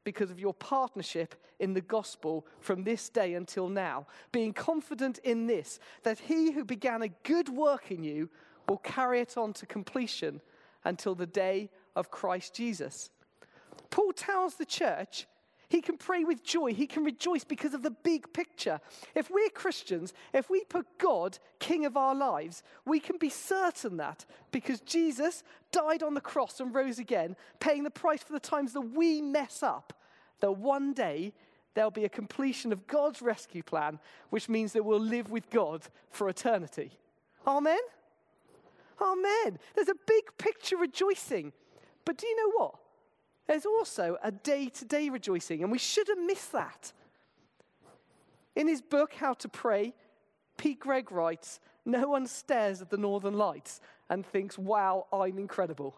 because 0.05 0.31
of 0.31 0.39
your 0.39 0.55
partnership 0.55 1.35
in 1.59 1.73
the 1.73 1.81
gospel 1.81 2.47
from 2.61 2.85
this 2.85 3.09
day 3.09 3.35
until 3.35 3.69
now, 3.69 4.07
being 4.33 4.53
confident 4.53 5.19
in 5.19 5.47
this, 5.47 5.79
that 6.03 6.19
he 6.19 6.53
who 6.53 6.65
began 6.65 7.03
a 7.03 7.09
good 7.09 7.49
work 7.49 7.91
in 7.91 8.05
you 8.05 8.29
will 8.69 8.79
carry 8.79 9.21
it 9.21 9.37
on 9.37 9.53
to 9.55 9.67
completion 9.67 10.41
until 10.85 11.15
the 11.15 11.27
day 11.27 11.71
of 11.97 12.11
Christ 12.11 12.55
Jesus. 12.55 13.11
Paul 13.91 14.13
tells 14.13 14.55
the 14.55 14.67
church 14.67 15.27
he 15.75 15.81
can 15.81 15.97
pray 15.97 16.25
with 16.25 16.45
joy. 16.45 16.73
He 16.73 16.87
can 16.87 17.05
rejoice 17.05 17.43
because 17.43 17.75
of 17.75 17.83
the 17.83 17.91
big 17.91 18.33
picture. 18.33 18.81
If 19.15 19.29
we're 19.29 19.49
Christians, 19.49 20.13
if 20.33 20.49
we 20.49 20.63
put 20.65 20.87
God 20.99 21.39
king 21.59 21.85
of 21.85 21.97
our 21.97 22.15
lives, 22.15 22.63
we 22.85 23.01
can 23.01 23.17
be 23.19 23.29
certain 23.29 23.97
that 23.97 24.25
because 24.53 24.81
Jesus 24.81 25.43
died 25.73 26.03
on 26.03 26.15
the 26.15 26.21
cross 26.21 26.61
and 26.61 26.73
rose 26.73 27.01
again, 27.01 27.35
paying 27.59 27.83
the 27.83 27.91
price 27.91 28.23
for 28.23 28.33
the 28.33 28.39
times 28.39 28.73
that 28.75 28.83
we 28.83 29.21
mess 29.21 29.65
up, 29.65 29.93
that 30.41 30.53
one 30.53 30.93
day 30.93 31.33
there'll 31.75 31.91
be 31.91 32.05
a 32.05 32.09
completion 32.09 32.73
of 32.73 32.87
God's 32.87 33.21
rescue 33.21 33.63
plan, 33.63 33.99
which 34.31 34.49
means 34.49 34.73
that 34.75 34.85
we'll 34.85 35.01
live 35.01 35.31
with 35.31 35.51
God 35.51 35.83
for 36.11 36.29
eternity. 36.29 36.93
Amen? 37.47 37.81
Amen. 39.01 39.59
There's 39.75 39.89
a 39.89 39.97
big 40.07 40.25
picture 40.39 40.77
rejoicing. 40.77 41.53
But 42.05 42.19
do 42.19 42.27
you 42.27 42.37
know 42.37 42.53
what? 42.57 42.75
There's 43.47 43.67
also 43.67 44.17
a 44.23 44.31
day 44.31 44.69
to 44.69 44.85
day 44.85 45.11
rejoicing, 45.11 45.63
and 45.63 45.71
we 45.71 45.79
shouldn't 45.79 46.25
miss 46.27 46.47
that. 46.47 46.93
In 48.57 48.69
his 48.69 48.81
book, 48.81 49.15
How 49.15 49.35
to 49.35 49.49
Pray, 49.49 49.95
Pete 50.57 50.81
Greig 50.81 51.11
writes 51.11 51.61
No 51.85 52.09
one 52.09 52.27
stares 52.27 52.81
at 52.81 52.91
the 52.91 52.97
northern 52.97 53.35
lights 53.35 53.81
and 54.09 54.25
thinks, 54.25 54.57
wow, 54.59 55.07
I'm 55.13 55.39
incredible. 55.39 55.95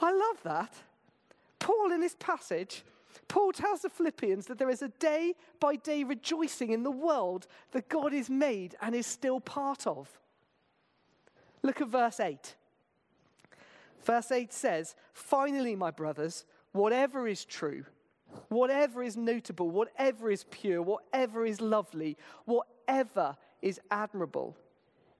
I 0.00 0.12
love 0.12 0.42
that. 0.44 0.74
Paul, 1.58 1.92
in 1.92 2.00
this 2.00 2.16
passage, 2.18 2.84
Paul 3.28 3.52
tells 3.52 3.80
the 3.80 3.88
Philippians 3.88 4.46
that 4.46 4.58
there 4.58 4.68
is 4.68 4.82
a 4.82 4.88
day 4.88 5.34
by 5.60 5.76
day 5.76 6.04
rejoicing 6.04 6.72
in 6.72 6.82
the 6.82 6.90
world 6.90 7.46
that 7.70 7.88
God 7.88 8.12
is 8.12 8.28
made 8.28 8.76
and 8.82 8.94
is 8.94 9.06
still 9.06 9.40
part 9.40 9.86
of. 9.86 10.08
Look 11.64 11.80
at 11.80 11.88
verse 11.88 12.20
8. 12.20 12.54
Verse 14.04 14.30
8 14.30 14.52
says, 14.52 14.94
Finally, 15.14 15.74
my 15.74 15.90
brothers, 15.90 16.44
whatever 16.72 17.26
is 17.26 17.46
true, 17.46 17.86
whatever 18.50 19.02
is 19.02 19.16
notable, 19.16 19.70
whatever 19.70 20.30
is 20.30 20.44
pure, 20.50 20.82
whatever 20.82 21.46
is 21.46 21.62
lovely, 21.62 22.18
whatever 22.44 23.38
is 23.62 23.80
admirable, 23.90 24.58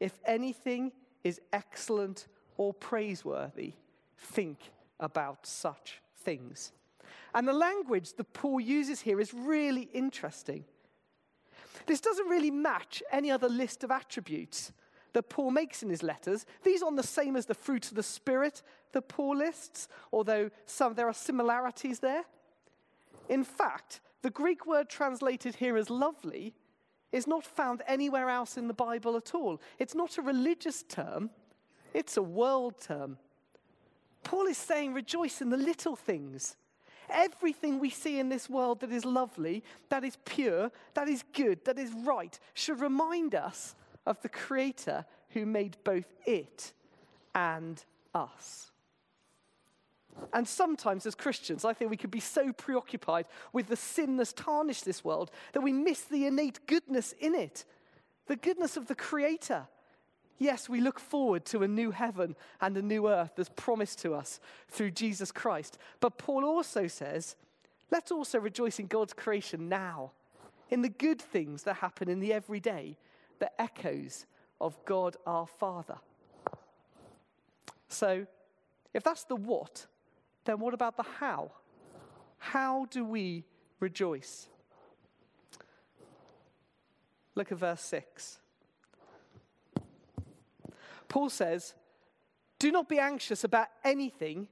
if 0.00 0.20
anything 0.26 0.92
is 1.24 1.40
excellent 1.50 2.28
or 2.58 2.74
praiseworthy, 2.74 3.72
think 4.18 4.58
about 5.00 5.46
such 5.46 6.02
things. 6.18 6.72
And 7.34 7.48
the 7.48 7.54
language 7.54 8.12
that 8.12 8.34
Paul 8.34 8.60
uses 8.60 9.00
here 9.00 9.18
is 9.18 9.32
really 9.32 9.88
interesting. 9.94 10.64
This 11.86 12.02
doesn't 12.02 12.28
really 12.28 12.50
match 12.50 13.02
any 13.10 13.30
other 13.30 13.48
list 13.48 13.82
of 13.82 13.90
attributes 13.90 14.72
that 15.14 15.30
Paul 15.30 15.50
makes 15.50 15.82
in 15.82 15.88
his 15.88 16.02
letters. 16.02 16.44
These 16.62 16.82
aren't 16.82 16.96
the 16.96 17.02
same 17.02 17.36
as 17.36 17.46
the 17.46 17.54
fruits 17.54 17.88
of 17.88 17.96
the 17.96 18.02
Spirit 18.02 18.62
that 18.92 19.08
Paul 19.08 19.38
lists, 19.38 19.88
although 20.12 20.50
some, 20.66 20.94
there 20.94 21.08
are 21.08 21.14
similarities 21.14 22.00
there. 22.00 22.24
In 23.28 23.42
fact, 23.42 24.00
the 24.22 24.30
Greek 24.30 24.66
word 24.66 24.88
translated 24.88 25.56
here 25.56 25.76
as 25.76 25.88
lovely 25.88 26.54
is 27.12 27.26
not 27.26 27.46
found 27.46 27.82
anywhere 27.86 28.28
else 28.28 28.56
in 28.56 28.68
the 28.68 28.74
Bible 28.74 29.16
at 29.16 29.34
all. 29.34 29.60
It's 29.78 29.94
not 29.94 30.18
a 30.18 30.22
religious 30.22 30.82
term, 30.82 31.30
it's 31.94 32.16
a 32.16 32.22
world 32.22 32.74
term. 32.80 33.18
Paul 34.24 34.46
is 34.46 34.58
saying, 34.58 34.94
rejoice 34.94 35.40
in 35.40 35.50
the 35.50 35.56
little 35.56 35.96
things. 35.96 36.56
Everything 37.10 37.78
we 37.78 37.90
see 37.90 38.18
in 38.18 38.30
this 38.30 38.48
world 38.48 38.80
that 38.80 38.90
is 38.90 39.04
lovely, 39.04 39.62
that 39.90 40.02
is 40.02 40.16
pure, 40.24 40.72
that 40.94 41.08
is 41.08 41.22
good, 41.34 41.64
that 41.66 41.78
is 41.78 41.92
right, 41.92 42.38
should 42.54 42.80
remind 42.80 43.34
us 43.34 43.76
of 44.06 44.20
the 44.22 44.28
Creator 44.28 45.04
who 45.30 45.46
made 45.46 45.76
both 45.84 46.12
it 46.26 46.72
and 47.34 47.84
us. 48.14 48.70
And 50.32 50.46
sometimes, 50.46 51.06
as 51.06 51.14
Christians, 51.14 51.64
I 51.64 51.72
think 51.72 51.90
we 51.90 51.96
could 51.96 52.10
be 52.10 52.20
so 52.20 52.52
preoccupied 52.52 53.26
with 53.52 53.66
the 53.66 53.76
sin 53.76 54.16
that's 54.16 54.32
tarnished 54.32 54.84
this 54.84 55.04
world 55.04 55.30
that 55.52 55.62
we 55.62 55.72
miss 55.72 56.02
the 56.02 56.26
innate 56.26 56.66
goodness 56.66 57.14
in 57.20 57.34
it, 57.34 57.64
the 58.26 58.36
goodness 58.36 58.76
of 58.76 58.86
the 58.86 58.94
Creator. 58.94 59.66
Yes, 60.38 60.68
we 60.68 60.80
look 60.80 61.00
forward 61.00 61.44
to 61.46 61.62
a 61.62 61.68
new 61.68 61.90
heaven 61.90 62.36
and 62.60 62.76
a 62.76 62.82
new 62.82 63.08
earth 63.08 63.32
that's 63.36 63.50
promised 63.56 64.00
to 64.00 64.14
us 64.14 64.40
through 64.68 64.92
Jesus 64.92 65.32
Christ. 65.32 65.78
But 66.00 66.18
Paul 66.18 66.44
also 66.44 66.86
says, 66.86 67.36
let's 67.90 68.12
also 68.12 68.38
rejoice 68.38 68.78
in 68.78 68.86
God's 68.86 69.12
creation 69.12 69.68
now, 69.68 70.12
in 70.70 70.82
the 70.82 70.88
good 70.88 71.20
things 71.20 71.64
that 71.64 71.76
happen 71.76 72.08
in 72.08 72.20
the 72.20 72.32
everyday, 72.32 72.96
the 73.38 73.50
echoes 73.60 74.26
of 74.60 74.82
God 74.84 75.16
our 75.26 75.46
Father. 75.46 75.98
So, 77.88 78.26
if 78.92 79.02
that's 79.02 79.24
the 79.24 79.36
what, 79.36 79.86
then 80.44 80.58
what 80.58 80.74
about 80.74 80.96
the 80.96 81.02
how? 81.02 81.52
How 82.38 82.86
do 82.90 83.04
we 83.04 83.44
rejoice? 83.80 84.48
Look 87.34 87.50
at 87.50 87.58
verse 87.58 87.80
6. 87.80 88.38
Paul 91.08 91.30
says, 91.30 91.74
Do 92.58 92.70
not 92.70 92.88
be 92.88 92.98
anxious 92.98 93.44
about 93.44 93.68
anything, 93.84 94.48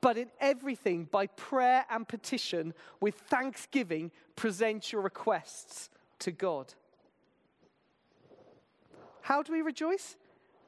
but 0.00 0.16
in 0.16 0.28
everything, 0.40 1.04
by 1.10 1.26
prayer 1.28 1.84
and 1.90 2.06
petition, 2.06 2.74
with 3.00 3.14
thanksgiving, 3.14 4.10
present 4.36 4.92
your 4.92 5.02
requests 5.02 5.90
to 6.20 6.30
God. 6.30 6.74
How 9.24 9.42
do 9.42 9.54
we 9.54 9.62
rejoice? 9.62 10.18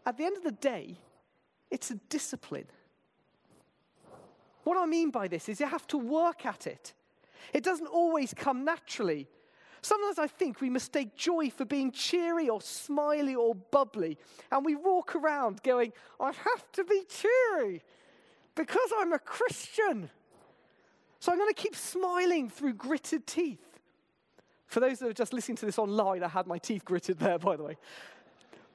At 0.06 0.16
the 0.16 0.24
end 0.24 0.38
of 0.38 0.42
the 0.42 0.50
day, 0.50 0.96
it's 1.70 1.90
a 1.90 1.96
discipline. 2.08 2.64
What 4.64 4.78
I 4.78 4.86
mean 4.86 5.10
by 5.10 5.28
this 5.28 5.50
is 5.50 5.60
you 5.60 5.66
have 5.66 5.86
to 5.88 5.98
work 5.98 6.46
at 6.46 6.66
it. 6.66 6.94
It 7.52 7.62
doesn't 7.62 7.86
always 7.86 8.32
come 8.32 8.64
naturally. 8.64 9.28
Sometimes 9.82 10.18
I 10.18 10.26
think 10.26 10.62
we 10.62 10.70
mistake 10.70 11.16
joy 11.16 11.50
for 11.50 11.66
being 11.66 11.92
cheery 11.92 12.48
or 12.48 12.62
smiley 12.62 13.34
or 13.34 13.54
bubbly, 13.54 14.16
and 14.50 14.64
we 14.64 14.74
walk 14.74 15.14
around 15.14 15.62
going, 15.62 15.92
I 16.18 16.28
have 16.32 16.72
to 16.72 16.84
be 16.84 17.02
cheery 17.10 17.82
because 18.54 18.90
I'm 18.98 19.12
a 19.12 19.18
Christian. 19.18 20.08
So 21.20 21.30
I'm 21.30 21.36
going 21.36 21.52
to 21.52 21.62
keep 21.62 21.76
smiling 21.76 22.48
through 22.48 22.72
gritted 22.72 23.26
teeth. 23.26 23.80
For 24.66 24.80
those 24.80 24.98
that 25.00 25.08
are 25.08 25.12
just 25.12 25.34
listening 25.34 25.58
to 25.58 25.66
this 25.66 25.78
online, 25.78 26.22
I 26.22 26.28
had 26.28 26.46
my 26.46 26.56
teeth 26.56 26.86
gritted 26.86 27.18
there, 27.18 27.38
by 27.38 27.56
the 27.56 27.62
way. 27.62 27.76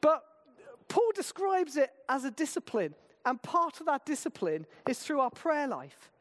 But 0.01 0.23
Paul 0.87 1.11
describes 1.15 1.77
it 1.77 1.91
as 2.09 2.25
a 2.25 2.31
discipline, 2.31 2.95
and 3.25 3.41
part 3.41 3.79
of 3.79 3.85
that 3.85 4.05
discipline 4.05 4.65
is 4.87 4.99
through 4.99 5.21
our 5.21 5.29
prayer 5.29 5.67
life. 5.67 6.11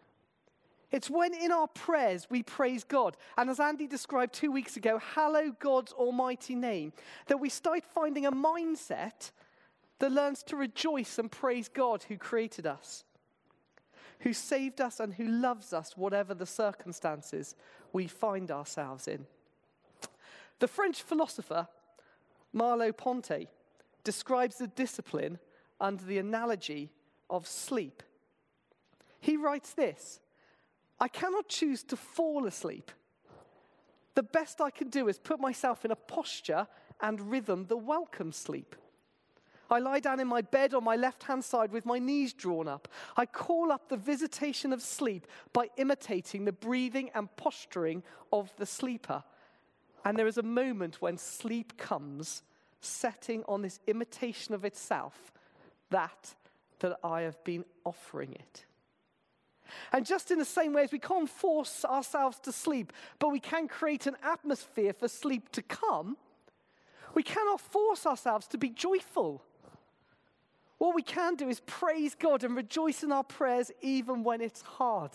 It's 0.92 1.08
when 1.08 1.34
in 1.34 1.52
our 1.52 1.68
prayers 1.68 2.26
we 2.28 2.42
praise 2.42 2.84
God. 2.84 3.16
And 3.38 3.48
as 3.48 3.60
Andy 3.60 3.86
described 3.86 4.34
two 4.34 4.50
weeks 4.50 4.76
ago, 4.76 4.98
hallow 4.98 5.54
God's 5.58 5.92
almighty 5.92 6.54
name, 6.54 6.92
that 7.26 7.38
we 7.38 7.48
start 7.48 7.84
finding 7.84 8.26
a 8.26 8.32
mindset 8.32 9.30
that 10.00 10.12
learns 10.12 10.42
to 10.44 10.56
rejoice 10.56 11.18
and 11.18 11.30
praise 11.30 11.68
God 11.68 12.04
who 12.04 12.16
created 12.16 12.66
us, 12.66 13.04
who 14.20 14.32
saved 14.32 14.80
us, 14.80 14.98
and 14.98 15.14
who 15.14 15.26
loves 15.26 15.72
us, 15.72 15.96
whatever 15.96 16.34
the 16.34 16.46
circumstances 16.46 17.54
we 17.92 18.06
find 18.06 18.50
ourselves 18.50 19.06
in. 19.06 19.26
The 20.58 20.68
French 20.68 21.02
philosopher 21.02 21.68
Merleau 22.54 22.96
Ponty 22.96 23.48
describes 24.04 24.56
the 24.56 24.66
discipline 24.66 25.38
under 25.80 26.04
the 26.04 26.18
analogy 26.18 26.90
of 27.28 27.46
sleep. 27.46 28.02
He 29.20 29.36
writes 29.36 29.72
this 29.72 30.20
I 30.98 31.08
cannot 31.08 31.48
choose 31.48 31.82
to 31.84 31.96
fall 31.96 32.46
asleep, 32.46 32.90
the 34.14 34.22
best 34.22 34.60
I 34.60 34.70
can 34.70 34.88
do 34.88 35.08
is 35.08 35.18
put 35.18 35.40
myself 35.40 35.84
in 35.84 35.90
a 35.90 35.96
posture 35.96 36.66
and 37.00 37.30
rhythm 37.30 37.66
the 37.66 37.76
welcome 37.76 38.32
sleep. 38.32 38.76
I 39.70 39.78
lie 39.78 40.00
down 40.00 40.18
in 40.18 40.26
my 40.26 40.42
bed 40.42 40.74
on 40.74 40.82
my 40.82 40.96
left 40.96 41.22
hand 41.22 41.44
side 41.44 41.70
with 41.70 41.86
my 41.86 42.00
knees 42.00 42.32
drawn 42.32 42.66
up. 42.66 42.88
I 43.16 43.24
call 43.24 43.70
up 43.70 43.88
the 43.88 43.96
visitation 43.96 44.72
of 44.72 44.82
sleep 44.82 45.28
by 45.52 45.68
imitating 45.76 46.44
the 46.44 46.52
breathing 46.52 47.10
and 47.14 47.34
posturing 47.36 48.02
of 48.32 48.52
the 48.56 48.66
sleeper. 48.66 49.22
And 50.04 50.18
there 50.18 50.26
is 50.26 50.38
a 50.38 50.42
moment 50.42 51.00
when 51.00 51.16
sleep 51.16 51.78
comes, 51.78 52.42
setting 52.80 53.44
on 53.46 53.62
this 53.62 53.80
imitation 53.86 54.54
of 54.54 54.64
itself, 54.64 55.32
that 55.90 56.34
that 56.80 56.98
I 57.04 57.22
have 57.22 57.42
been 57.44 57.64
offering 57.84 58.32
it. 58.32 58.64
And 59.92 60.04
just 60.04 60.30
in 60.30 60.38
the 60.38 60.44
same 60.44 60.72
way 60.72 60.82
as 60.82 60.92
we 60.92 60.98
can't 60.98 61.28
force 61.28 61.84
ourselves 61.84 62.40
to 62.40 62.52
sleep, 62.52 62.92
but 63.18 63.28
we 63.28 63.38
can 63.38 63.68
create 63.68 64.06
an 64.06 64.16
atmosphere 64.22 64.92
for 64.92 65.06
sleep 65.06 65.52
to 65.52 65.62
come, 65.62 66.16
we 67.14 67.22
cannot 67.22 67.60
force 67.60 68.06
ourselves 68.06 68.46
to 68.48 68.58
be 68.58 68.70
joyful. 68.70 69.42
What 70.78 70.94
we 70.94 71.02
can 71.02 71.34
do 71.34 71.48
is 71.48 71.60
praise 71.60 72.14
God 72.14 72.42
and 72.42 72.56
rejoice 72.56 73.02
in 73.02 73.12
our 73.12 73.24
prayers 73.24 73.70
even 73.80 74.24
when 74.24 74.40
it's 74.40 74.62
hard. 74.62 75.10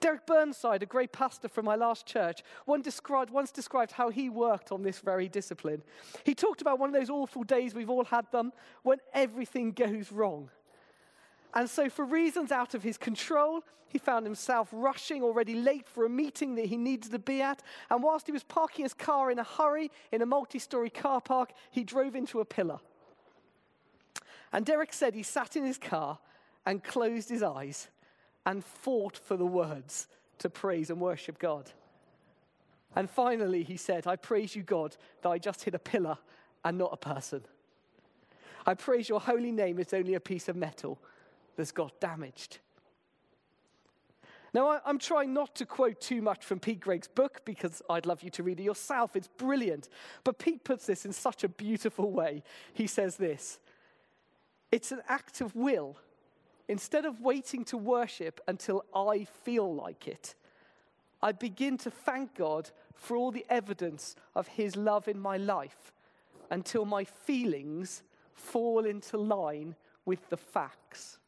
Derek 0.00 0.26
Burnside, 0.26 0.82
a 0.82 0.86
great 0.86 1.12
pastor 1.12 1.48
from 1.48 1.64
my 1.64 1.76
last 1.76 2.06
church, 2.06 2.42
described, 2.82 3.30
once 3.30 3.50
described 3.50 3.92
how 3.92 4.10
he 4.10 4.28
worked 4.28 4.72
on 4.72 4.82
this 4.82 5.00
very 5.00 5.28
discipline. 5.28 5.82
He 6.24 6.34
talked 6.34 6.60
about 6.60 6.78
one 6.78 6.88
of 6.88 6.94
those 6.94 7.10
awful 7.10 7.44
days 7.44 7.74
we've 7.74 7.90
all 7.90 8.04
had 8.04 8.30
them 8.30 8.52
when 8.82 8.98
everything 9.12 9.72
goes 9.72 10.12
wrong. 10.12 10.50
And 11.54 11.70
so, 11.70 11.88
for 11.88 12.04
reasons 12.04 12.50
out 12.50 12.74
of 12.74 12.82
his 12.82 12.98
control, 12.98 13.62
he 13.88 13.98
found 13.98 14.26
himself 14.26 14.68
rushing 14.72 15.22
already 15.22 15.54
late 15.54 15.88
for 15.88 16.04
a 16.04 16.08
meeting 16.08 16.56
that 16.56 16.66
he 16.66 16.76
needed 16.76 17.12
to 17.12 17.18
be 17.20 17.40
at. 17.40 17.62
And 17.90 18.02
whilst 18.02 18.26
he 18.26 18.32
was 18.32 18.42
parking 18.42 18.84
his 18.84 18.92
car 18.92 19.30
in 19.30 19.38
a 19.38 19.44
hurry 19.44 19.92
in 20.10 20.20
a 20.20 20.26
multi 20.26 20.58
story 20.58 20.90
car 20.90 21.20
park, 21.20 21.52
he 21.70 21.84
drove 21.84 22.16
into 22.16 22.40
a 22.40 22.44
pillar. 22.44 22.80
And 24.52 24.66
Derek 24.66 24.92
said 24.92 25.14
he 25.14 25.22
sat 25.22 25.56
in 25.56 25.64
his 25.64 25.78
car 25.78 26.18
and 26.66 26.82
closed 26.82 27.28
his 27.28 27.42
eyes 27.42 27.88
and 28.46 28.64
fought 28.64 29.16
for 29.16 29.36
the 29.36 29.46
words 29.46 30.08
to 30.38 30.50
praise 30.50 30.90
and 30.90 31.00
worship 31.00 31.38
God. 31.38 31.70
And 32.96 33.10
finally, 33.10 33.62
he 33.62 33.76
said, 33.76 34.06
I 34.06 34.16
praise 34.16 34.54
you, 34.54 34.62
God, 34.62 34.96
that 35.22 35.28
I 35.28 35.38
just 35.38 35.64
hit 35.64 35.74
a 35.74 35.78
pillar 35.78 36.18
and 36.64 36.78
not 36.78 36.90
a 36.92 36.96
person. 36.96 37.42
I 38.66 38.74
praise 38.74 39.08
your 39.08 39.20
holy 39.20 39.52
name, 39.52 39.78
it's 39.78 39.94
only 39.94 40.14
a 40.14 40.20
piece 40.20 40.48
of 40.48 40.56
metal 40.56 40.98
that's 41.56 41.72
got 41.72 42.00
damaged. 42.00 42.58
Now, 44.54 44.80
I'm 44.86 45.00
trying 45.00 45.34
not 45.34 45.56
to 45.56 45.66
quote 45.66 46.00
too 46.00 46.22
much 46.22 46.44
from 46.44 46.60
Pete 46.60 46.78
Greig's 46.78 47.08
book 47.08 47.40
because 47.44 47.82
I'd 47.90 48.06
love 48.06 48.22
you 48.22 48.30
to 48.30 48.44
read 48.44 48.60
it 48.60 48.62
yourself. 48.62 49.16
It's 49.16 49.26
brilliant. 49.26 49.88
But 50.22 50.38
Pete 50.38 50.62
puts 50.62 50.86
this 50.86 51.04
in 51.04 51.12
such 51.12 51.42
a 51.42 51.48
beautiful 51.48 52.12
way. 52.12 52.44
He 52.72 52.86
says 52.86 53.16
this 53.16 53.58
it's 54.70 54.92
an 54.92 55.02
act 55.08 55.40
of 55.40 55.54
will. 55.56 55.96
Instead 56.68 57.04
of 57.04 57.20
waiting 57.20 57.64
to 57.66 57.76
worship 57.76 58.40
until 58.48 58.84
I 58.94 59.24
feel 59.24 59.74
like 59.74 60.08
it, 60.08 60.34
I 61.22 61.32
begin 61.32 61.78
to 61.78 61.90
thank 61.90 62.34
God 62.34 62.70
for 62.94 63.16
all 63.16 63.30
the 63.30 63.46
evidence 63.48 64.16
of 64.34 64.48
His 64.48 64.76
love 64.76 65.08
in 65.08 65.18
my 65.18 65.36
life 65.36 65.92
until 66.50 66.84
my 66.84 67.04
feelings 67.04 68.02
fall 68.32 68.84
into 68.84 69.16
line 69.16 69.74
with 70.04 70.28
the 70.28 70.36
facts. 70.36 71.18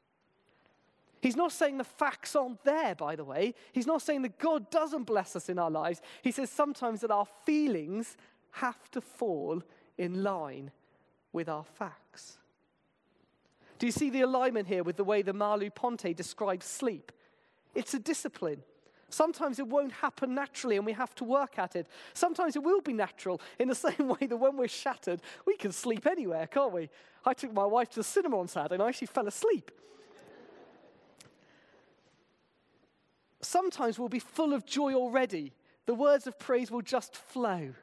He's 1.20 1.36
not 1.36 1.52
saying 1.52 1.78
the 1.78 1.84
facts 1.84 2.36
aren't 2.36 2.62
there, 2.62 2.94
by 2.94 3.16
the 3.16 3.24
way. 3.24 3.54
He's 3.72 3.86
not 3.86 4.02
saying 4.02 4.22
that 4.22 4.38
God 4.38 4.70
doesn't 4.70 5.04
bless 5.04 5.34
us 5.34 5.48
in 5.48 5.58
our 5.58 5.70
lives. 5.70 6.00
He 6.22 6.30
says 6.30 6.50
sometimes 6.50 7.00
that 7.00 7.10
our 7.10 7.26
feelings 7.44 8.16
have 8.52 8.90
to 8.92 9.00
fall 9.00 9.62
in 9.98 10.22
line 10.22 10.70
with 11.32 11.48
our 11.48 11.64
facts. 11.64 12.05
Do 13.78 13.86
you 13.86 13.92
see 13.92 14.10
the 14.10 14.22
alignment 14.22 14.68
here 14.68 14.82
with 14.82 14.96
the 14.96 15.04
way 15.04 15.22
the 15.22 15.32
Merleau-Ponty 15.32 16.14
describes 16.14 16.66
sleep? 16.66 17.12
It's 17.74 17.94
a 17.94 17.98
discipline. 17.98 18.62
Sometimes 19.08 19.58
it 19.58 19.68
won't 19.68 19.92
happen 19.92 20.34
naturally 20.34 20.76
and 20.76 20.84
we 20.84 20.92
have 20.92 21.14
to 21.16 21.24
work 21.24 21.58
at 21.58 21.76
it. 21.76 21.86
Sometimes 22.12 22.56
it 22.56 22.62
will 22.62 22.80
be 22.80 22.92
natural 22.92 23.40
in 23.58 23.68
the 23.68 23.74
same 23.88 24.08
way 24.08 24.26
that 24.26 24.36
when 24.36 24.56
we're 24.56 24.68
shattered, 24.68 25.20
we 25.46 25.56
can 25.56 25.72
sleep 25.72 26.06
anywhere, 26.06 26.46
can't 26.46 26.72
we? 26.72 26.88
I 27.24 27.34
took 27.34 27.52
my 27.52 27.64
wife 27.64 27.90
to 27.90 28.00
the 28.00 28.04
cinema 28.04 28.38
on 28.38 28.48
Saturday 28.48 28.74
and 28.74 28.82
I 28.82 28.88
actually 28.88 29.08
fell 29.08 29.26
asleep. 29.26 29.70
Sometimes 33.40 33.98
we'll 33.98 34.08
be 34.08 34.18
full 34.18 34.52
of 34.54 34.66
joy 34.66 34.94
already. 34.94 35.52
The 35.84 35.94
words 35.94 36.26
of 36.26 36.38
praise 36.38 36.70
will 36.70 36.82
just 36.82 37.14
flow. 37.14 37.74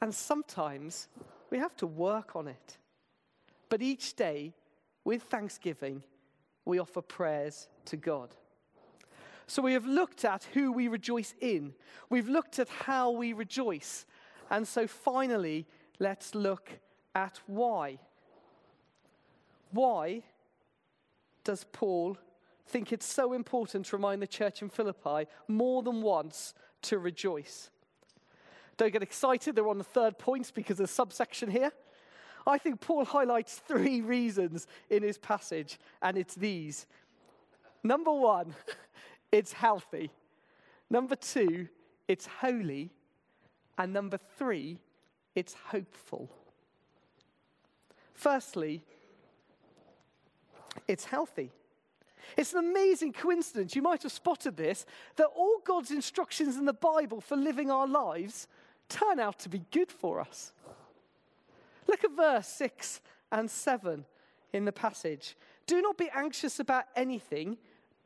And 0.00 0.14
sometimes 0.14 1.08
we 1.50 1.58
have 1.58 1.74
to 1.76 1.86
work 1.86 2.36
on 2.36 2.46
it. 2.46 2.78
But 3.68 3.82
each 3.82 4.14
day, 4.14 4.52
with 5.04 5.22
thanksgiving, 5.22 6.02
we 6.64 6.78
offer 6.78 7.02
prayers 7.02 7.68
to 7.86 7.96
God. 7.96 8.30
So 9.46 9.60
we 9.62 9.74
have 9.74 9.84
looked 9.84 10.24
at 10.24 10.44
who 10.54 10.72
we 10.72 10.88
rejoice 10.88 11.34
in, 11.40 11.74
we've 12.08 12.28
looked 12.28 12.58
at 12.58 12.68
how 12.68 13.10
we 13.10 13.32
rejoice. 13.32 14.06
And 14.50 14.66
so 14.66 14.86
finally, 14.86 15.66
let's 15.98 16.34
look 16.34 16.70
at 17.14 17.40
why. 17.46 17.98
Why 19.70 20.22
does 21.44 21.64
Paul 21.72 22.16
think 22.66 22.92
it's 22.92 23.06
so 23.06 23.32
important 23.32 23.86
to 23.86 23.96
remind 23.96 24.22
the 24.22 24.26
church 24.26 24.62
in 24.62 24.68
Philippi 24.68 25.26
more 25.48 25.82
than 25.82 26.02
once 26.02 26.54
to 26.82 26.98
rejoice? 26.98 27.70
Don't 28.76 28.92
get 28.92 29.02
excited, 29.02 29.54
they're 29.54 29.68
on 29.68 29.78
the 29.78 29.84
third 29.84 30.18
point 30.18 30.52
because 30.54 30.78
there's 30.78 30.90
a 30.90 30.94
subsection 30.94 31.50
here. 31.50 31.72
I 32.46 32.58
think 32.58 32.80
Paul 32.80 33.04
highlights 33.04 33.62
three 33.66 34.00
reasons 34.00 34.66
in 34.90 35.02
his 35.02 35.18
passage, 35.18 35.78
and 36.02 36.16
it's 36.16 36.34
these. 36.34 36.86
Number 37.82 38.12
one, 38.12 38.54
it's 39.32 39.52
healthy. 39.52 40.10
Number 40.90 41.16
two, 41.16 41.68
it's 42.08 42.26
holy. 42.26 42.90
And 43.78 43.92
number 43.92 44.18
three, 44.38 44.78
it's 45.34 45.54
hopeful. 45.54 46.30
Firstly, 48.12 48.82
it's 50.86 51.04
healthy. 51.04 51.50
It's 52.36 52.52
an 52.54 52.64
amazing 52.64 53.12
coincidence, 53.12 53.76
you 53.76 53.82
might 53.82 54.02
have 54.02 54.12
spotted 54.12 54.56
this, 54.56 54.86
that 55.16 55.26
all 55.36 55.58
God's 55.64 55.90
instructions 55.90 56.56
in 56.56 56.64
the 56.64 56.72
Bible 56.72 57.20
for 57.20 57.36
living 57.36 57.70
our 57.70 57.86
lives 57.86 58.48
turn 58.88 59.20
out 59.20 59.38
to 59.40 59.48
be 59.48 59.62
good 59.70 59.90
for 59.90 60.20
us. 60.20 60.53
Look 61.94 62.02
at 62.02 62.16
verse 62.16 62.48
6 62.48 63.00
and 63.30 63.48
7 63.48 64.04
in 64.52 64.64
the 64.64 64.72
passage. 64.72 65.36
Do 65.68 65.80
not 65.80 65.96
be 65.96 66.10
anxious 66.12 66.58
about 66.58 66.86
anything, 66.96 67.56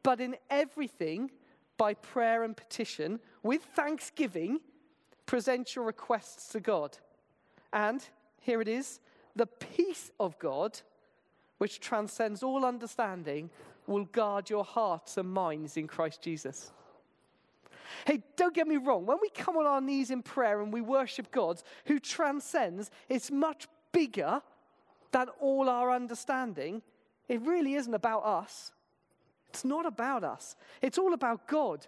but 0.03 0.21
in 0.21 0.37
everything, 0.51 1.31
by 1.79 1.95
prayer 1.95 2.43
and 2.45 2.55
petition, 2.55 3.19
with 3.43 3.63
thanksgiving, 3.63 4.61
present 5.25 5.75
your 5.75 5.87
requests 5.87 6.49
to 6.53 6.61
God. 6.61 6.99
And 7.73 8.07
here 8.43 8.61
it 8.61 8.69
is 8.69 9.01
the 9.35 9.47
peace 9.47 10.11
of 10.21 10.39
God, 10.39 10.79
which 11.57 11.81
transcends 11.81 12.43
all 12.43 12.67
understanding, 12.67 13.49
will 13.87 14.05
guard 14.05 14.51
your 14.51 14.65
hearts 14.65 15.17
and 15.17 15.33
minds 15.33 15.79
in 15.79 15.87
Christ 15.87 16.21
Jesus. 16.21 16.73
Hey, 18.05 18.23
don't 18.37 18.55
get 18.55 18.69
me 18.69 18.77
wrong. 18.77 19.07
When 19.07 19.17
we 19.23 19.31
come 19.31 19.57
on 19.57 19.65
our 19.65 19.81
knees 19.81 20.11
in 20.11 20.23
prayer 20.23 20.61
and 20.61 20.71
we 20.71 20.83
worship 20.83 21.31
God 21.31 21.63
who 21.87 21.99
transcends, 21.99 22.91
it's 23.09 23.31
much 23.31 23.67
bigger 23.93 24.43
than 25.13 25.29
all 25.41 25.69
our 25.69 25.91
understanding. 25.91 26.83
It 27.29 27.41
really 27.43 27.75
isn't 27.75 27.95
about 27.95 28.21
us. 28.21 28.73
It's 29.51 29.65
not 29.65 29.87
about 29.87 30.25
us. 30.25 30.57
It's 30.83 30.99
all 30.99 31.15
about 31.15 31.47
God. 31.47 31.87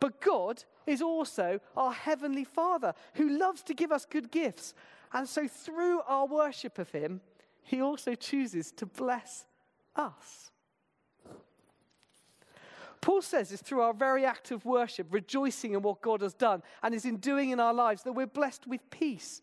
But 0.00 0.20
God 0.20 0.64
is 0.86 1.02
also 1.02 1.60
our 1.76 1.92
Heavenly 1.92 2.44
Father 2.44 2.94
who 3.14 3.38
loves 3.38 3.62
to 3.64 3.74
give 3.74 3.92
us 3.92 4.06
good 4.06 4.30
gifts. 4.30 4.74
And 5.12 5.28
so, 5.28 5.48
through 5.48 6.00
our 6.06 6.26
worship 6.26 6.78
of 6.78 6.90
Him, 6.90 7.20
He 7.62 7.80
also 7.80 8.14
chooses 8.14 8.72
to 8.72 8.86
bless 8.86 9.46
us. 9.94 10.50
Paul 13.00 13.22
says 13.22 13.52
it's 13.52 13.62
through 13.62 13.82
our 13.82 13.94
very 13.94 14.24
act 14.24 14.50
of 14.50 14.64
worship, 14.64 15.06
rejoicing 15.10 15.74
in 15.74 15.82
what 15.82 16.00
God 16.00 16.22
has 16.22 16.34
done 16.34 16.62
and 16.82 16.94
is 16.94 17.04
in 17.04 17.18
doing 17.18 17.50
in 17.50 17.60
our 17.60 17.74
lives, 17.74 18.02
that 18.02 18.12
we're 18.12 18.26
blessed 18.26 18.66
with 18.66 18.80
peace. 18.90 19.42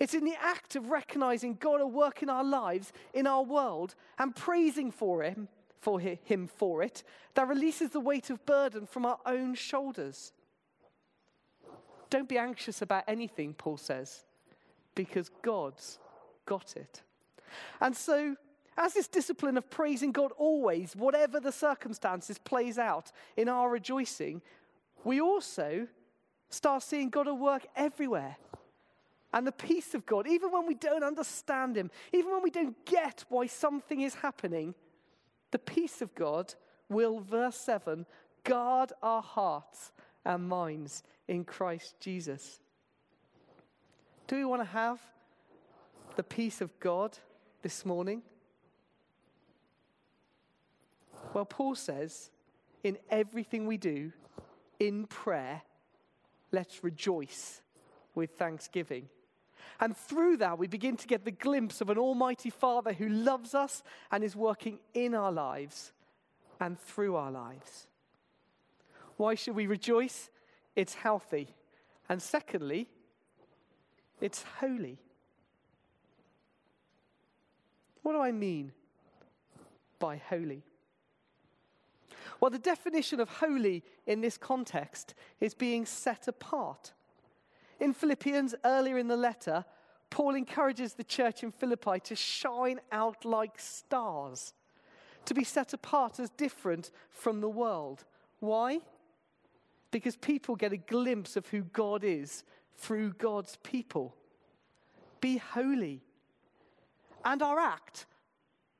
It's 0.00 0.14
in 0.14 0.24
the 0.24 0.36
act 0.40 0.74
of 0.76 0.90
recognizing 0.90 1.54
God 1.60 1.80
at 1.80 1.90
work 1.90 2.22
in 2.22 2.30
our 2.30 2.42
lives, 2.42 2.92
in 3.12 3.26
our 3.26 3.42
world, 3.42 3.94
and 4.18 4.34
praising 4.34 4.90
for 4.90 5.22
Him, 5.22 5.46
for 5.78 6.00
Him 6.00 6.48
for 6.48 6.82
it, 6.82 7.04
that 7.34 7.46
releases 7.46 7.90
the 7.90 8.00
weight 8.00 8.30
of 8.30 8.44
burden 8.46 8.86
from 8.86 9.04
our 9.04 9.18
own 9.26 9.54
shoulders. 9.54 10.32
Don't 12.08 12.28
be 12.28 12.38
anxious 12.38 12.82
about 12.82 13.04
anything, 13.06 13.52
Paul 13.54 13.76
says, 13.76 14.24
because 14.94 15.30
God's 15.42 15.98
got 16.46 16.74
it. 16.76 17.02
And 17.80 17.94
so 17.94 18.36
as 18.76 18.94
this 18.94 19.08
discipline 19.08 19.58
of 19.58 19.68
praising 19.68 20.12
God 20.12 20.32
always, 20.38 20.96
whatever 20.96 21.40
the 21.40 21.52
circumstances, 21.52 22.38
plays 22.38 22.78
out 22.78 23.12
in 23.36 23.48
our 23.48 23.68
rejoicing, 23.68 24.40
we 25.04 25.20
also 25.20 25.86
start 26.48 26.82
seeing 26.82 27.10
God 27.10 27.28
at 27.28 27.36
work 27.36 27.66
everywhere. 27.76 28.36
And 29.32 29.46
the 29.46 29.52
peace 29.52 29.94
of 29.94 30.06
God, 30.06 30.26
even 30.26 30.50
when 30.50 30.66
we 30.66 30.74
don't 30.74 31.04
understand 31.04 31.76
Him, 31.76 31.90
even 32.12 32.32
when 32.32 32.42
we 32.42 32.50
don't 32.50 32.84
get 32.84 33.24
why 33.28 33.46
something 33.46 34.00
is 34.00 34.14
happening, 34.16 34.74
the 35.52 35.58
peace 35.58 36.02
of 36.02 36.14
God 36.14 36.54
will, 36.88 37.20
verse 37.20 37.56
7, 37.56 38.06
guard 38.44 38.92
our 39.02 39.22
hearts 39.22 39.92
and 40.24 40.48
minds 40.48 41.02
in 41.28 41.44
Christ 41.44 41.94
Jesus. 42.00 42.60
Do 44.26 44.36
we 44.36 44.44
want 44.44 44.62
to 44.62 44.68
have 44.68 45.00
the 46.16 46.22
peace 46.22 46.60
of 46.60 46.78
God 46.80 47.16
this 47.62 47.84
morning? 47.84 48.22
Well, 51.32 51.44
Paul 51.44 51.76
says, 51.76 52.30
in 52.82 52.98
everything 53.10 53.66
we 53.66 53.76
do, 53.76 54.12
in 54.80 55.06
prayer, 55.06 55.62
let's 56.50 56.82
rejoice 56.82 57.60
with 58.14 58.30
thanksgiving. 58.32 59.08
And 59.80 59.96
through 59.96 60.36
that, 60.38 60.58
we 60.58 60.66
begin 60.66 60.96
to 60.98 61.06
get 61.06 61.24
the 61.24 61.30
glimpse 61.30 61.80
of 61.80 61.88
an 61.88 61.96
Almighty 61.96 62.50
Father 62.50 62.92
who 62.92 63.08
loves 63.08 63.54
us 63.54 63.82
and 64.12 64.22
is 64.22 64.36
working 64.36 64.78
in 64.92 65.14
our 65.14 65.32
lives 65.32 65.92
and 66.60 66.78
through 66.78 67.16
our 67.16 67.30
lives. 67.30 67.88
Why 69.16 69.34
should 69.34 69.56
we 69.56 69.66
rejoice? 69.66 70.28
It's 70.76 70.94
healthy. 70.94 71.48
And 72.08 72.20
secondly, 72.20 72.88
it's 74.20 74.44
holy. 74.60 74.98
What 78.02 78.12
do 78.12 78.20
I 78.20 78.32
mean 78.32 78.72
by 79.98 80.16
holy? 80.16 80.62
Well, 82.40 82.50
the 82.50 82.58
definition 82.58 83.20
of 83.20 83.28
holy 83.28 83.82
in 84.06 84.20
this 84.20 84.36
context 84.36 85.14
is 85.40 85.54
being 85.54 85.86
set 85.86 86.28
apart. 86.28 86.92
In 87.80 87.94
Philippians, 87.94 88.54
earlier 88.64 88.98
in 88.98 89.08
the 89.08 89.16
letter, 89.16 89.64
Paul 90.10 90.34
encourages 90.34 90.92
the 90.92 91.04
church 91.04 91.42
in 91.42 91.50
Philippi 91.50 91.98
to 92.04 92.14
shine 92.14 92.80
out 92.92 93.24
like 93.24 93.58
stars, 93.58 94.52
to 95.24 95.34
be 95.34 95.44
set 95.44 95.72
apart 95.72 96.20
as 96.20 96.30
different 96.30 96.90
from 97.10 97.40
the 97.40 97.48
world. 97.48 98.04
Why? 98.40 98.80
Because 99.90 100.16
people 100.16 100.56
get 100.56 100.72
a 100.72 100.76
glimpse 100.76 101.36
of 101.36 101.48
who 101.48 101.62
God 101.62 102.04
is 102.04 102.44
through 102.76 103.14
God's 103.14 103.56
people. 103.62 104.14
Be 105.20 105.38
holy. 105.38 106.02
And 107.24 107.42
our 107.42 107.58
act 107.58 108.06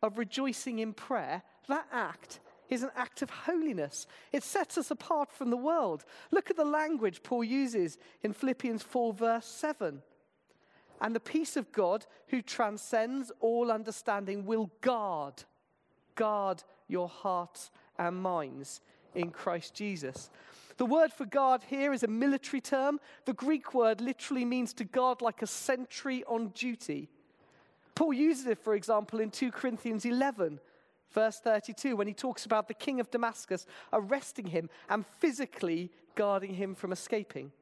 of 0.03 0.19
rejoicing 0.19 0.79
in 0.79 0.93
prayer, 0.93 1.43
that 1.69 1.87
act 1.93 2.41
is 2.71 2.83
an 2.83 2.91
act 2.97 3.21
of 3.21 3.31
holiness. 3.31 4.07
It 4.33 4.43
sets 4.43 4.79
us 4.79 4.91
apart 4.91 5.33
from 5.33 5.51
the 5.51 5.57
world. 5.57 6.05
Look 6.31 6.51
at 6.51 6.57
the 6.57 6.65
language 6.65 7.23
Paul 7.23 7.45
uses 7.45 7.99
in 8.23 8.33
Philippians 8.33 8.83
4, 8.83 9.13
verse 9.13 9.47
7. 9.47 10.01
And 11.01 11.15
the 11.15 11.21
peace 11.21 11.57
of 11.57 11.73
God, 11.73 12.07
who 12.29 12.43
transcends 12.43 13.33
all 13.41 13.71
understanding, 13.71 14.47
will 14.47 14.71
guard, 14.81 15.43
guard 16.15 16.63
your 16.89 17.09
hearts 17.09 17.71
and 17.99 18.17
minds 18.17 18.81
in 19.15 19.31
Christ 19.31 19.75
Jesus. 19.75 20.31
The 20.77 20.87
word 20.87 21.13
for 21.13 21.27
guard 21.27 21.63
here 21.69 21.93
is 21.93 22.03
a 22.03 22.09
military 22.09 22.61
term. 22.61 23.01
The 23.25 23.35
Greek 23.35 23.75
word 23.75 24.01
literally 24.01 24.45
means 24.45 24.73
to 24.75 24.85
guard 24.85 25.21
like 25.21 25.43
a 25.43 25.47
sentry 25.47 26.25
on 26.25 26.49
duty. 26.49 27.09
Paul 27.95 28.15
uses 28.15 28.47
it, 28.47 28.59
for 28.59 28.75
example, 28.75 29.21
in 29.21 29.31
2 29.31 29.51
Corinthians 29.51 30.05
11 30.05 30.61
verse 31.13 31.41
32, 31.41 31.97
when 31.97 32.07
he 32.07 32.15
talks 32.15 32.45
about 32.45 32.69
the 32.69 32.75
king 32.75 33.01
of 33.01 33.11
Damascus 33.11 33.67
arresting 33.93 34.47
him 34.47 34.71
and 34.89 35.05
physically 35.19 35.91
guarding 36.15 36.55
him 36.55 36.75
from 36.75 36.93
escaping. 36.93 37.53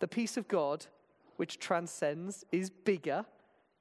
The 0.00 0.08
peace 0.08 0.36
of 0.36 0.48
God, 0.48 0.86
which 1.36 1.58
transcends, 1.58 2.44
is 2.52 2.70
bigger 2.70 3.24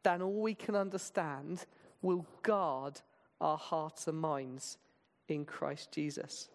than 0.03 0.21
all 0.21 0.41
we 0.41 0.55
can 0.55 0.75
understand, 0.75 1.65
will 2.01 2.25
guard 2.43 3.01
our 3.41 3.58
hearts 3.58 4.08
and 4.08 4.17
minds 4.17 4.77
in 5.27 5.45
Christ 5.45 5.91
Jesus. 5.91 6.49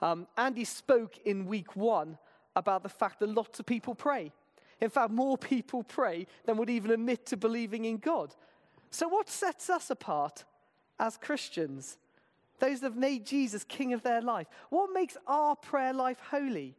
Um, 0.00 0.26
Andy 0.36 0.64
spoke 0.64 1.18
in 1.24 1.46
week 1.46 1.76
one 1.76 2.18
about 2.56 2.82
the 2.82 2.88
fact 2.88 3.20
that 3.20 3.28
lots 3.28 3.60
of 3.60 3.66
people 3.66 3.94
pray. 3.94 4.32
In 4.80 4.90
fact, 4.90 5.12
more 5.12 5.38
people 5.38 5.84
pray 5.84 6.26
than 6.44 6.56
would 6.56 6.68
even 6.68 6.90
admit 6.90 7.24
to 7.26 7.36
believing 7.36 7.84
in 7.84 7.98
God. 7.98 8.34
So, 8.92 9.08
what 9.08 9.28
sets 9.28 9.70
us 9.70 9.90
apart 9.90 10.44
as 11.00 11.16
Christians? 11.16 11.96
Those 12.60 12.80
that 12.80 12.90
have 12.90 12.96
made 12.96 13.26
Jesus 13.26 13.64
king 13.64 13.92
of 13.92 14.02
their 14.02 14.20
life. 14.20 14.46
What 14.68 14.90
makes 14.92 15.16
our 15.26 15.56
prayer 15.56 15.92
life 15.92 16.18
holy? 16.30 16.76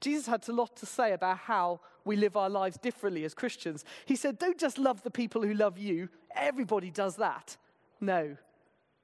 Jesus 0.00 0.26
had 0.26 0.46
a 0.48 0.52
lot 0.52 0.76
to 0.76 0.86
say 0.86 1.12
about 1.12 1.38
how 1.38 1.80
we 2.04 2.14
live 2.14 2.36
our 2.36 2.48
lives 2.48 2.76
differently 2.76 3.24
as 3.24 3.34
Christians. 3.34 3.84
He 4.04 4.16
said, 4.16 4.38
Don't 4.38 4.58
just 4.58 4.78
love 4.78 5.02
the 5.02 5.10
people 5.10 5.42
who 5.42 5.54
love 5.54 5.78
you, 5.78 6.10
everybody 6.36 6.90
does 6.90 7.16
that. 7.16 7.56
No. 8.00 8.36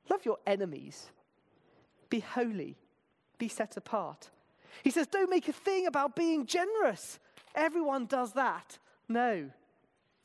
Love 0.09 0.25
your 0.25 0.39
enemies. 0.47 1.07
Be 2.09 2.21
holy. 2.21 2.77
Be 3.39 3.49
set 3.49 3.77
apart. 3.77 4.31
He 4.85 4.91
says, 4.91 5.07
Don't 5.07 5.31
make 5.31 5.49
a 5.49 5.53
thing 5.53 5.87
about 5.87 6.15
being 6.15 6.45
generous. 6.45 7.19
Everyone 7.55 8.05
does 8.05 8.35
that. 8.35 8.79
No. 9.09 9.51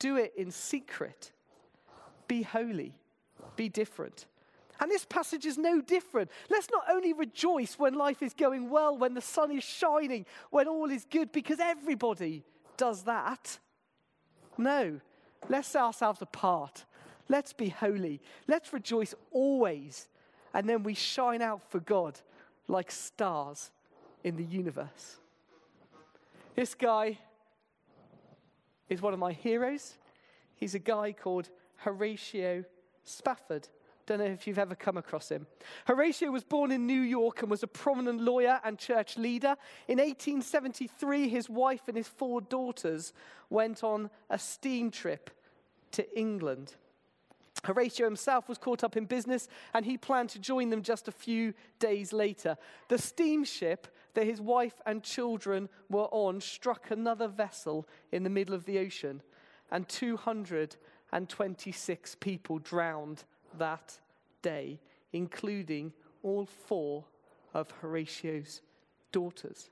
Do 0.02 0.16
it 0.16 0.32
in 0.36 0.50
secret. 0.50 1.30
Be 2.26 2.42
holy. 2.42 2.98
Be 3.54 3.68
different. 3.68 4.26
And 4.80 4.90
this 4.90 5.04
passage 5.04 5.46
is 5.46 5.56
no 5.56 5.80
different. 5.80 6.28
Let's 6.50 6.66
not 6.72 6.82
only 6.90 7.12
rejoice 7.12 7.78
when 7.78 7.94
life 7.94 8.20
is 8.20 8.34
going 8.34 8.68
well, 8.68 8.98
when 8.98 9.14
the 9.14 9.20
sun 9.20 9.52
is 9.52 9.62
shining, 9.62 10.26
when 10.50 10.66
all 10.66 10.90
is 10.90 11.06
good, 11.08 11.30
because 11.30 11.60
everybody 11.60 12.42
does 12.76 13.04
that. 13.04 13.60
No, 14.58 15.00
let's 15.48 15.68
set 15.68 15.82
ourselves 15.82 16.20
apart. 16.20 16.84
Let's 17.28 17.52
be 17.52 17.68
holy. 17.68 18.20
Let's 18.48 18.72
rejoice 18.72 19.14
always. 19.30 20.08
And 20.52 20.68
then 20.68 20.82
we 20.82 20.94
shine 20.94 21.42
out 21.42 21.62
for 21.70 21.78
God 21.78 22.18
like 22.66 22.90
stars 22.90 23.70
in 24.24 24.34
the 24.34 24.42
universe. 24.42 25.20
This 26.56 26.74
guy 26.74 27.18
is 28.92 29.02
one 29.02 29.12
of 29.12 29.18
my 29.18 29.32
heroes. 29.32 29.98
He's 30.54 30.74
a 30.74 30.78
guy 30.78 31.12
called 31.12 31.48
Horatio 31.76 32.64
Spafford. 33.04 33.68
Don't 34.06 34.18
know 34.18 34.24
if 34.24 34.46
you've 34.46 34.58
ever 34.58 34.74
come 34.74 34.96
across 34.96 35.28
him. 35.28 35.46
Horatio 35.86 36.30
was 36.30 36.44
born 36.44 36.72
in 36.72 36.86
New 36.86 37.00
York 37.00 37.42
and 37.42 37.50
was 37.50 37.62
a 37.62 37.68
prominent 37.68 38.20
lawyer 38.20 38.60
and 38.64 38.78
church 38.78 39.16
leader. 39.16 39.56
In 39.88 39.98
1873, 39.98 41.28
his 41.28 41.48
wife 41.48 41.82
and 41.86 41.96
his 41.96 42.08
four 42.08 42.40
daughters 42.40 43.12
went 43.48 43.84
on 43.84 44.10
a 44.28 44.38
steam 44.38 44.90
trip 44.90 45.30
to 45.92 46.18
England. 46.18 46.74
Horatio 47.64 48.06
himself 48.06 48.48
was 48.48 48.58
caught 48.58 48.82
up 48.82 48.96
in 48.96 49.04
business 49.04 49.46
and 49.72 49.86
he 49.86 49.96
planned 49.96 50.30
to 50.30 50.40
join 50.40 50.70
them 50.70 50.82
just 50.82 51.06
a 51.06 51.12
few 51.12 51.54
days 51.78 52.12
later. 52.12 52.56
The 52.88 52.98
steamship 52.98 53.86
that 54.14 54.26
his 54.26 54.40
wife 54.40 54.80
and 54.86 55.02
children 55.02 55.68
were 55.88 56.08
on 56.10 56.40
struck 56.40 56.90
another 56.90 57.28
vessel 57.28 57.86
in 58.10 58.22
the 58.22 58.30
middle 58.30 58.54
of 58.54 58.64
the 58.64 58.78
ocean, 58.78 59.20
and 59.70 59.86
226 59.88 62.14
people 62.16 62.58
drowned 62.58 63.24
that 63.58 63.98
day, 64.42 64.80
including 65.12 65.92
all 66.22 66.46
four 66.46 67.04
of 67.54 67.70
Horatio's 67.80 68.62
daughters. 69.12 69.70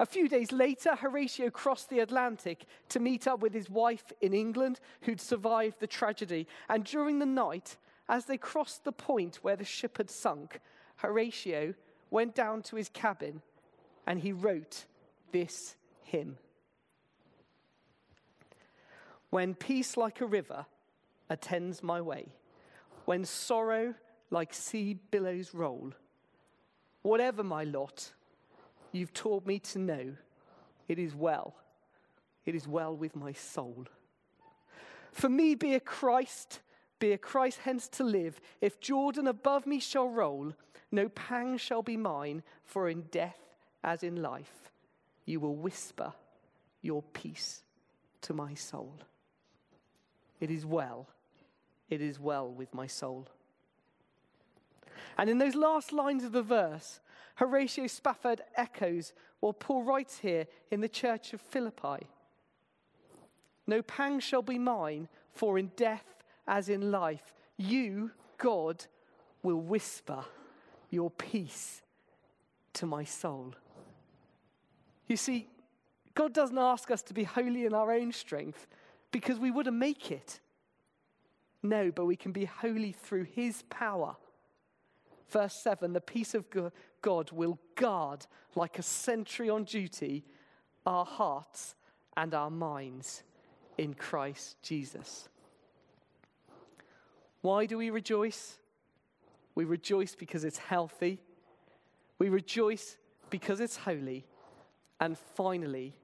A 0.00 0.06
few 0.06 0.28
days 0.28 0.52
later, 0.52 0.94
Horatio 0.94 1.50
crossed 1.50 1.90
the 1.90 1.98
Atlantic 1.98 2.66
to 2.90 3.00
meet 3.00 3.26
up 3.26 3.40
with 3.40 3.52
his 3.52 3.68
wife 3.68 4.12
in 4.20 4.32
England, 4.32 4.78
who'd 5.02 5.20
survived 5.20 5.80
the 5.80 5.88
tragedy. 5.88 6.46
And 6.68 6.84
during 6.84 7.18
the 7.18 7.26
night, 7.26 7.76
as 8.08 8.26
they 8.26 8.38
crossed 8.38 8.84
the 8.84 8.92
point 8.92 9.40
where 9.42 9.56
the 9.56 9.64
ship 9.64 9.96
had 9.96 10.08
sunk, 10.08 10.60
Horatio 10.96 11.74
went 12.10 12.34
down 12.34 12.62
to 12.62 12.76
his 12.76 12.88
cabin 12.88 13.42
and 14.06 14.20
he 14.20 14.32
wrote 14.32 14.86
this 15.32 15.76
hymn 16.02 16.38
When 19.30 19.54
peace 19.54 19.96
like 19.96 20.20
a 20.20 20.26
river 20.26 20.66
attends 21.28 21.82
my 21.82 22.00
way, 22.00 22.28
when 23.04 23.24
sorrow 23.24 23.94
like 24.30 24.54
sea 24.54 24.98
billows 25.10 25.54
roll, 25.54 25.92
whatever 27.02 27.42
my 27.42 27.64
lot, 27.64 28.12
you've 28.92 29.12
taught 29.12 29.46
me 29.46 29.58
to 29.58 29.78
know 29.78 30.14
it 30.88 30.98
is 30.98 31.14
well, 31.14 31.54
it 32.46 32.54
is 32.54 32.66
well 32.66 32.96
with 32.96 33.14
my 33.14 33.32
soul. 33.32 33.86
For 35.12 35.28
me, 35.28 35.54
be 35.54 35.74
a 35.74 35.80
Christ, 35.80 36.60
be 36.98 37.12
a 37.12 37.18
Christ 37.18 37.60
hence 37.64 37.88
to 37.88 38.04
live. 38.04 38.40
If 38.60 38.80
Jordan 38.80 39.26
above 39.26 39.66
me 39.66 39.80
shall 39.80 40.08
roll, 40.08 40.54
no 40.90 41.08
pang 41.08 41.58
shall 41.58 41.82
be 41.82 41.96
mine, 41.96 42.42
for 42.64 42.88
in 42.88 43.02
death 43.10 43.38
as 43.84 44.02
in 44.02 44.22
life, 44.22 44.70
you 45.24 45.40
will 45.40 45.56
whisper 45.56 46.12
your 46.80 47.02
peace 47.02 47.62
to 48.22 48.32
my 48.32 48.54
soul. 48.54 48.94
It 50.40 50.50
is 50.50 50.64
well, 50.64 51.08
it 51.88 52.00
is 52.00 52.18
well 52.18 52.48
with 52.48 52.72
my 52.74 52.86
soul. 52.86 53.28
And 55.16 55.28
in 55.28 55.38
those 55.38 55.54
last 55.54 55.92
lines 55.92 56.24
of 56.24 56.32
the 56.32 56.42
verse, 56.42 57.00
Horatio 57.36 57.86
Spafford 57.86 58.40
echoes 58.56 59.12
what 59.40 59.60
Paul 59.60 59.84
writes 59.84 60.18
here 60.18 60.46
in 60.70 60.80
the 60.80 60.88
church 60.88 61.32
of 61.32 61.40
Philippi. 61.40 62.06
No 63.66 63.82
pang 63.82 64.18
shall 64.18 64.42
be 64.42 64.58
mine, 64.58 65.08
for 65.32 65.58
in 65.58 65.70
death 65.76 66.17
as 66.48 66.68
in 66.68 66.90
life, 66.90 67.34
you, 67.56 68.10
God, 68.38 68.86
will 69.42 69.60
whisper 69.60 70.24
your 70.90 71.10
peace 71.10 71.82
to 72.72 72.86
my 72.86 73.04
soul. 73.04 73.54
You 75.06 75.16
see, 75.16 75.48
God 76.14 76.32
doesn't 76.32 76.58
ask 76.58 76.90
us 76.90 77.02
to 77.02 77.14
be 77.14 77.24
holy 77.24 77.66
in 77.66 77.74
our 77.74 77.92
own 77.92 78.12
strength 78.12 78.66
because 79.12 79.38
we 79.38 79.50
wouldn't 79.50 79.76
make 79.76 80.10
it. 80.10 80.40
No, 81.62 81.90
but 81.90 82.06
we 82.06 82.16
can 82.16 82.32
be 82.32 82.46
holy 82.46 82.92
through 82.92 83.24
his 83.24 83.62
power. 83.68 84.16
Verse 85.28 85.54
7 85.54 85.92
the 85.92 86.00
peace 86.00 86.34
of 86.34 86.46
God 87.02 87.30
will 87.30 87.58
guard, 87.74 88.26
like 88.54 88.78
a 88.78 88.82
sentry 88.82 89.50
on 89.50 89.64
duty, 89.64 90.24
our 90.86 91.04
hearts 91.04 91.74
and 92.16 92.34
our 92.34 92.50
minds 92.50 93.22
in 93.76 93.94
Christ 93.94 94.56
Jesus. 94.62 95.28
Why 97.48 97.64
do 97.64 97.78
we 97.78 97.88
rejoice? 97.88 98.58
We 99.54 99.64
rejoice 99.64 100.14
because 100.14 100.44
it's 100.44 100.58
healthy. 100.58 101.18
We 102.18 102.28
rejoice 102.28 102.98
because 103.30 103.60
it's 103.60 103.74
holy. 103.74 104.26
And 105.00 105.16
finally, 105.16 105.94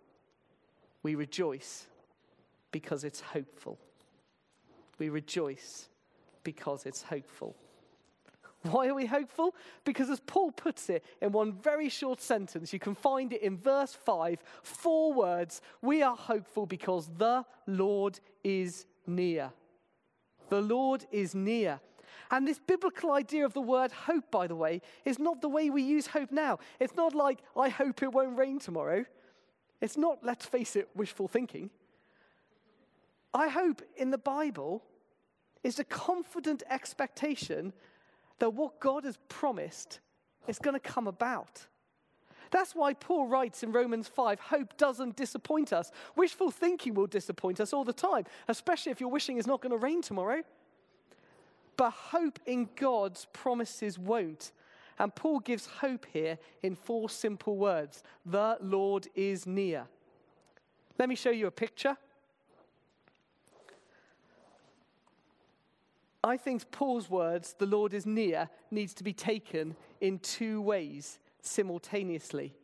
we 1.02 1.16
rejoice 1.16 1.87
because 2.70 3.04
it's 3.04 3.20
hopeful. 3.20 3.78
We 4.98 5.11
rejoice 5.11 5.90
because 6.44 6.87
it's 6.87 7.02
hopeful. 7.02 7.54
Why 8.62 8.87
are 8.87 8.94
we 8.94 9.04
hopeful? 9.04 9.54
Because, 9.85 10.09
as 10.09 10.20
Paul 10.20 10.50
puts 10.50 10.88
it 10.88 11.04
in 11.20 11.33
one 11.33 11.52
very 11.52 11.90
short 11.90 12.22
sentence, 12.22 12.72
you 12.72 12.78
can 12.78 12.94
find 12.94 13.35
it 13.35 13.42
in 13.42 13.59
verse 13.59 13.92
5, 13.92 14.38
four 14.62 15.12
words. 15.12 15.61
We 15.83 16.02
are 16.02 16.16
hopeful 16.16 16.64
because 16.64 17.11
the 17.18 17.44
Lord 17.66 18.18
is 18.42 18.87
near. 19.07 19.52
The 20.48 20.61
Lord 20.61 21.07
is 21.11 21.35
near. 21.35 21.80
And 22.30 22.48
this 22.48 22.59
biblical 22.59 23.12
idea 23.12 23.44
of 23.44 23.52
the 23.52 23.61
word 23.61 23.92
hope, 23.92 24.30
by 24.30 24.46
the 24.46 24.57
way, 24.57 24.80
is 25.04 25.18
not 25.18 25.40
the 25.40 25.48
way 25.48 25.70
we 25.70 25.83
use 25.83 26.07
hope 26.07 26.33
now. 26.33 26.59
It's 26.80 26.94
not 26.94 27.14
like, 27.14 27.40
I 27.57 27.68
hope 27.68 28.02
it 28.02 28.12
won't 28.12 28.38
rain 28.38 28.59
tomorrow. 28.59 29.04
It's 29.80 29.96
not, 29.96 30.18
let's 30.22 30.46
face 30.46 30.76
it, 30.76 30.88
wishful 30.94 31.28
thinking. 31.28 31.70
I 33.33 33.48
hope 33.48 33.83
in 33.96 34.11
the 34.11 34.18
Bible 34.18 34.83
is 35.62 35.78
a 35.78 35.85
confident 35.85 36.62
expectation 36.70 37.72
that 38.38 38.50
what 38.50 38.80
God 38.80 39.04
has 39.04 39.18
promised 39.28 40.00
is 40.46 40.59
going 40.59 40.74
to 40.74 40.80
come 40.80 41.07
about. 41.07 41.66
That's 42.54 42.72
why 42.72 42.94
Paul 42.94 43.26
writes 43.26 43.64
in 43.64 43.72
Romans 43.72 44.06
5 44.06 44.38
hope 44.38 44.76
doesn't 44.76 45.16
disappoint 45.16 45.72
us. 45.72 45.90
Wishful 46.14 46.52
thinking 46.52 46.94
will 46.94 47.08
disappoint 47.08 47.58
us 47.58 47.72
all 47.72 47.82
the 47.82 47.92
time, 47.92 48.26
especially 48.46 48.92
if 48.92 49.00
you're 49.00 49.10
wishing 49.10 49.38
it's 49.38 49.46
not 49.48 49.60
going 49.60 49.72
to 49.72 49.76
rain 49.76 50.02
tomorrow. 50.02 50.40
But 51.76 51.90
hope 51.90 52.38
in 52.46 52.68
God's 52.76 53.26
promises 53.32 53.98
won't. 53.98 54.52
And 55.00 55.12
Paul 55.12 55.40
gives 55.40 55.66
hope 55.66 56.06
here 56.12 56.38
in 56.62 56.76
four 56.76 57.10
simple 57.10 57.56
words 57.56 58.04
The 58.24 58.56
Lord 58.60 59.08
is 59.16 59.48
near. 59.48 59.88
Let 60.96 61.08
me 61.08 61.16
show 61.16 61.30
you 61.30 61.48
a 61.48 61.50
picture. 61.50 61.96
I 66.22 66.36
think 66.36 66.70
Paul's 66.70 67.10
words, 67.10 67.56
the 67.58 67.66
Lord 67.66 67.92
is 67.92 68.06
near, 68.06 68.48
needs 68.70 68.94
to 68.94 69.02
be 69.02 69.12
taken 69.12 69.74
in 70.00 70.20
two 70.20 70.62
ways 70.62 71.18
simultaneously. 71.46 72.54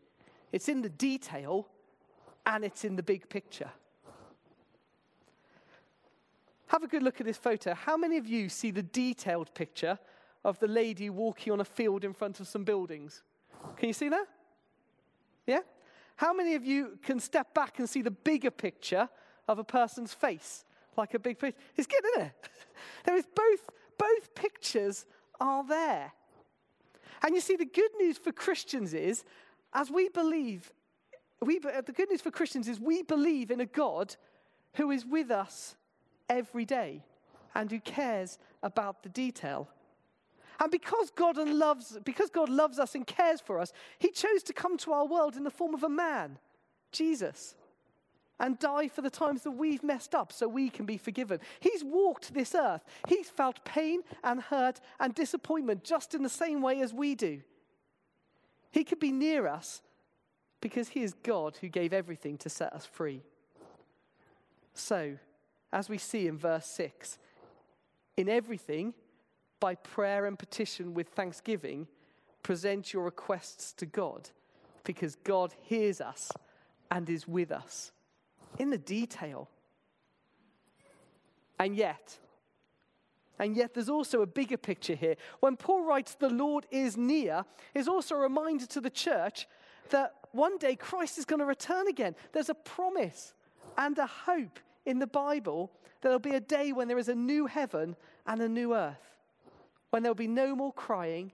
It's 0.53 0.69
in 0.69 0.83
the 0.83 0.89
detail 0.89 1.69
and 2.47 2.65
it's 2.65 2.85
in 2.85 2.97
the 2.97 3.03
big 3.03 3.29
picture. 3.29 3.71
Have 6.67 6.83
a 6.83 6.89
good 6.89 7.03
look 7.03 7.21
at 7.21 7.27
this 7.27 7.37
photo. 7.37 7.75
How 7.75 7.97
many 7.97 8.17
of 8.17 8.29
you 8.29 8.49
see 8.49 8.71
the 8.71 8.83
detailed 8.83 9.53
picture 9.55 9.99
of 10.45 10.59
the 10.61 10.69
lady 10.69 11.11
walking 11.11 11.53
on 11.53 11.61
a 11.61 11.65
field 11.65 12.05
in 12.05 12.13
front 12.13 12.41
of 12.41 12.47
some 12.47 12.65
buildings? 12.65 13.23
Can 13.77 13.89
you 13.89 13.93
see 13.93 14.09
that? 14.09 14.27
Yeah? 15.47 15.61
How 16.17 16.33
many 16.33 16.55
of 16.55 16.65
you 16.65 16.99
can 17.03 17.19
step 17.19 17.55
back 17.55 17.79
and 17.79 17.89
see 17.89 18.03
the 18.03 18.11
bigger 18.11 18.51
picture 18.51 19.09
of 19.49 19.59
a 19.59 19.65
person's 19.65 20.15
face? 20.15 20.65
Like 20.97 21.15
a 21.15 21.19
big 21.19 21.39
picture. 21.39 21.61
It's 21.77 21.87
good, 21.87 22.05
isn't 22.15 22.27
it? 22.27 22.33
There 23.05 23.17
is 23.17 23.27
both, 23.35 23.69
both 23.99 24.35
pictures 24.35 25.05
are 25.39 25.67
there. 25.67 26.13
And 27.23 27.35
you 27.35 27.41
see, 27.41 27.57
the 27.57 27.65
good 27.65 27.91
news 27.99 28.19
for 28.19 28.33
Christians 28.33 28.95
is, 28.95 29.25
as 29.73 29.91
we 29.91 30.09
believe, 30.09 30.73
we, 31.41 31.59
uh, 31.59 31.81
the 31.83 31.93
good 31.93 32.11
news 32.11 32.21
for 32.21 32.31
Christians 32.31 32.69
is 32.69 32.81
we 32.81 33.03
believe 33.03 33.51
in 33.51 33.61
a 33.61 33.67
God 33.67 34.17
who 34.75 34.91
is 34.91 35.05
with 35.05 35.31
us 35.31 35.77
every 36.29 36.65
day 36.65 37.05
and 37.55 37.71
who 37.71 37.81
cares 37.81 38.39
about 38.63 39.03
the 39.03 39.09
detail. 39.09 39.69
And 40.61 40.71
because 40.71 41.11
God 41.11 41.37
loves, 41.37 41.99
because 42.05 42.31
God 42.31 42.49
loves 42.49 42.79
us 42.79 42.95
and 42.95 43.07
cares 43.07 43.41
for 43.41 43.59
us, 43.59 43.73
He 43.99 44.11
chose 44.11 44.43
to 44.45 44.53
come 44.53 44.77
to 44.79 44.93
our 44.93 45.07
world 45.07 45.37
in 45.37 45.45
the 45.45 45.51
form 45.51 45.75
of 45.75 45.83
a 45.83 45.89
man, 45.89 46.39
Jesus 46.93 47.55
and 48.41 48.59
die 48.59 48.89
for 48.89 49.03
the 49.03 49.11
times 49.11 49.43
that 49.43 49.53
we've 49.53 49.85
messed 49.85 50.15
up 50.15 50.33
so 50.33 50.49
we 50.49 50.71
can 50.71 50.87
be 50.87 50.97
forgiven. 50.97 51.39
He's 51.61 51.85
walked 51.85 52.33
this 52.35 52.55
earth. 52.55 52.83
He's 53.07 53.29
felt 53.29 53.65
pain 53.65 54.01
and 54.25 54.41
hurt 54.41 54.81
and 54.99 55.15
disappointment 55.15 55.85
just 55.85 56.15
in 56.15 56.23
the 56.23 56.29
same 56.29 56.63
way 56.63 56.81
as 56.81 56.93
we 56.93 57.15
do. 57.15 57.43
He 58.73 58.83
could 58.83 58.99
be 58.99 59.13
near 59.13 59.47
us 59.47 59.83
because 60.61 60.89
He 60.89 61.03
is 61.03 61.15
God 61.23 61.59
who 61.61 61.69
gave 61.69 61.93
everything 61.93 62.39
to 62.39 62.49
set 62.49 62.73
us 62.73 62.87
free. 62.87 63.23
So, 64.73 65.17
as 65.73 65.89
we 65.89 65.99
see 65.99 66.27
in 66.27 66.39
verse 66.39 66.67
6, 66.67 67.19
in 68.17 68.29
everything, 68.29 68.95
by 69.61 69.75
prayer 69.75 70.27
and 70.27 70.39
petition 70.39 70.95
with 70.95 71.09
thanksgiving, 71.09 71.87
present 72.43 72.93
your 72.93 73.05
requests 73.05 73.73
to 73.75 73.87
God 73.87 74.31
because 74.85 75.17
God 75.17 75.55
hears 75.61 76.01
us 76.01 76.33
and 76.91 77.09
is 77.11 77.29
with 77.29 77.53
us 77.53 77.93
in 78.59 78.71
the 78.71 78.79
detail. 78.79 79.49
And 81.59 81.77
yet, 81.77 82.19
and 83.41 83.57
yet, 83.57 83.73
there's 83.73 83.89
also 83.89 84.21
a 84.21 84.27
bigger 84.27 84.59
picture 84.59 84.95
here. 84.95 85.17
When 85.41 85.57
Paul 85.57 85.83
writes, 85.83 86.15
the 86.15 86.29
Lord 86.29 86.67
is 86.71 86.99
near, 86.99 87.47
is 87.75 87.89
also 87.89 88.17
a 88.17 88.19
reminder 88.19 88.67
to 88.67 88.83
the 88.83 88.91
church 88.91 89.49
that 89.89 90.15
one 90.33 90.59
day 90.59 90.77
Christ 90.77 91.17
is 91.17 91.25
going 91.25 91.41
to 91.41 91.47
return 91.47 91.89
again. 91.89 92.15
There's 92.33 92.51
a 92.51 92.55
promise 92.55 93.33
and 93.79 93.97
a 93.97 94.07
hope 94.07 94.61
in 94.85 94.99
the 94.99 95.07
Bible 95.07 95.73
that 96.01 96.09
there'll 96.09 96.19
be 96.19 96.35
a 96.35 96.41
day 96.41 96.73
when 96.73 96.87
there 96.87 96.99
is 96.99 97.09
a 97.09 97.15
new 97.15 97.47
heaven 97.47 97.97
and 98.27 98.43
a 98.43 98.49
new 98.49 98.75
earth, 98.75 99.17
when 99.89 100.03
there'll 100.03 100.15
be 100.15 100.29
no 100.29 100.55
more 100.55 100.75
crying 100.75 101.33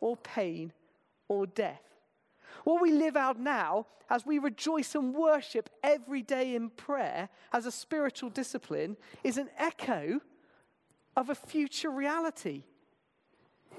or 0.00 0.16
pain 0.16 0.72
or 1.26 1.46
death. 1.46 1.82
What 2.64 2.80
we 2.80 2.92
live 2.92 3.16
out 3.16 3.38
now 3.38 3.86
as 4.08 4.26
we 4.26 4.38
rejoice 4.38 4.94
and 4.94 5.14
worship 5.14 5.70
every 5.82 6.22
day 6.22 6.54
in 6.54 6.70
prayer 6.70 7.28
as 7.52 7.66
a 7.66 7.72
spiritual 7.72 8.30
discipline 8.30 8.96
is 9.24 9.38
an 9.38 9.48
echo 9.58 10.20
of 11.16 11.30
a 11.30 11.34
future 11.34 11.90
reality. 11.90 12.62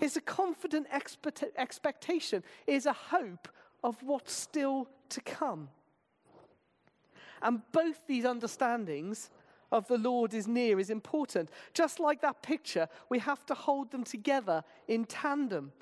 It's 0.02 0.15
a 0.15 0.22
confident 0.22 0.88
expect- 0.91 1.43
expectation, 1.58 2.43
is 2.67 2.86
a 2.86 2.93
hope 2.93 3.48
of 3.84 4.02
what's 4.02 4.34
still 4.34 4.89
to 5.10 5.22
come. 5.22 5.69
And 7.41 7.62
both 7.72 8.08
these 8.08 8.26
understandings 8.26 9.30
of 9.72 9.88
the 9.88 9.98
Lord 9.98 10.34
is 10.34 10.48
near 10.48 10.80
is 10.80 10.89
important. 10.89 11.50
Just 11.74 12.00
like 12.00 12.22
that 12.22 12.41
picture, 12.41 12.88
we 13.10 13.19
have 13.19 13.46
to 13.48 13.54
hold 13.54 13.91
them 13.91 14.04
together 14.04 14.63
in 14.88 15.06
tandem. 15.06 15.74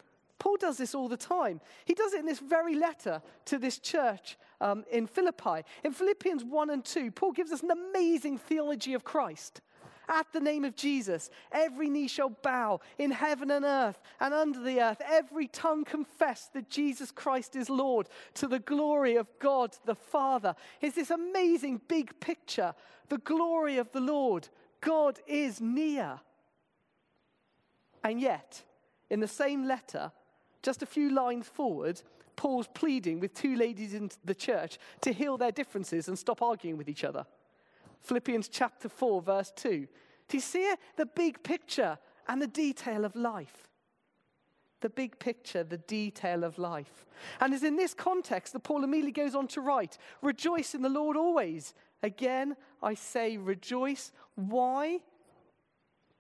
Paul 0.42 0.58
does 0.58 0.78
this 0.78 0.96
all 0.96 1.08
the 1.08 1.18
time. 1.18 1.62
He 1.86 1.94
does 1.94 2.14
it 2.14 2.20
in 2.20 2.26
this 2.26 2.40
very 2.40 2.74
letter 2.74 3.22
to 3.46 3.60
this 3.60 3.78
church 3.78 4.40
um, 4.60 4.84
in 4.92 5.06
Philippi. 5.06 5.62
In 5.84 5.94
Philippians 5.94 6.44
1 6.44 6.70
and 6.72 6.84
2, 6.84 7.12
Paul 7.12 7.32
gives 7.32 7.52
us 7.52 7.62
an 7.62 7.70
amazing 7.70 8.40
theology 8.40 8.96
of 8.96 9.04
Christ. 9.04 9.62
At 10.10 10.26
the 10.34 10.40
name 10.40 10.66
of 10.66 10.76
Jesus, 10.76 11.30
every 11.52 11.92
knee 11.92 12.08
shall 12.08 12.32
bow 12.32 12.80
in 12.98 13.12
heaven 13.12 13.52
and 13.52 13.64
earth 13.64 14.02
and 14.20 14.34
under 14.34 14.60
the 14.60 14.82
earth. 14.82 15.00
Every 15.08 15.48
tongue 15.48 15.86
confess 15.86 16.50
that 16.56 16.72
Jesus 16.72 17.12
Christ 17.12 17.56
is 17.56 17.70
Lord 17.70 18.10
to 18.34 18.48
the 18.48 18.58
glory 18.58 19.18
of 19.18 19.28
God 19.38 19.78
the 19.86 19.94
Father. 19.94 20.56
It's 20.82 20.96
this 20.96 21.12
amazing 21.12 21.82
big 21.88 22.20
picture 22.20 22.74
the 23.10 23.20
glory 23.20 23.78
of 23.78 23.92
the 23.92 24.02
Lord. 24.02 24.50
God 24.80 25.20
is 25.28 25.62
near. 25.62 26.20
And 28.04 28.20
yet, 28.20 28.64
in 29.12 29.20
the 29.20 29.28
same 29.28 29.68
letter, 29.68 30.12
just 30.64 30.84
a 30.84 30.86
few 30.86 31.10
lines 31.10 31.48
forward, 31.48 32.02
Paul's 32.36 32.68
pleading 32.74 33.20
with 33.20 33.34
two 33.34 33.56
ladies 33.56 33.94
in 33.94 34.10
the 34.26 34.36
church 34.36 34.78
to 35.02 35.14
heal 35.14 35.38
their 35.38 35.52
differences 35.52 36.08
and 36.08 36.18
stop 36.18 36.42
arguing 36.42 36.78
with 36.78 36.90
each 36.90 37.04
other. 37.04 37.26
Philippians 38.02 38.48
chapter 38.48 38.90
4, 38.90 39.22
verse 39.22 39.52
2. 39.56 39.88
Do 40.28 40.38
you 40.38 40.42
see 40.42 40.64
it? 40.64 40.80
The 40.96 41.06
big 41.06 41.44
picture 41.44 41.98
and 42.28 42.42
the 42.42 42.48
detail 42.48 43.06
of 43.06 43.16
life. 43.16 43.68
the 44.82 44.90
big 44.90 45.20
picture, 45.20 45.64
the 45.64 45.78
detail 45.78 46.44
of 46.44 46.58
life. 46.58 47.06
And 47.40 47.54
it's 47.54 47.64
in 47.64 47.78
this 47.78 47.94
context 47.94 48.54
that 48.54 48.62
Paul 48.64 48.84
immediately 48.84 49.12
goes 49.12 49.36
on 49.36 49.48
to 49.50 49.62
write 49.62 49.98
Rejoice 50.22 50.76
in 50.76 50.82
the 50.82 50.90
Lord 50.90 51.16
always. 51.16 51.74
Again, 52.04 52.56
I 52.82 52.96
say 52.96 53.38
rejoice. 53.38 54.12
Why? 54.36 55.00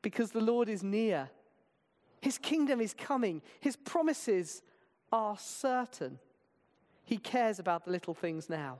Because 0.03 0.31
the 0.31 0.41
Lord 0.41 0.69
is 0.69 0.83
near. 0.83 1.29
His 2.21 2.37
kingdom 2.37 2.79
is 2.79 2.93
coming. 2.93 3.41
His 3.59 3.75
promises 3.75 4.61
are 5.11 5.37
certain. 5.37 6.19
He 7.03 7.17
cares 7.17 7.59
about 7.59 7.85
the 7.85 7.91
little 7.91 8.13
things 8.13 8.49
now. 8.49 8.77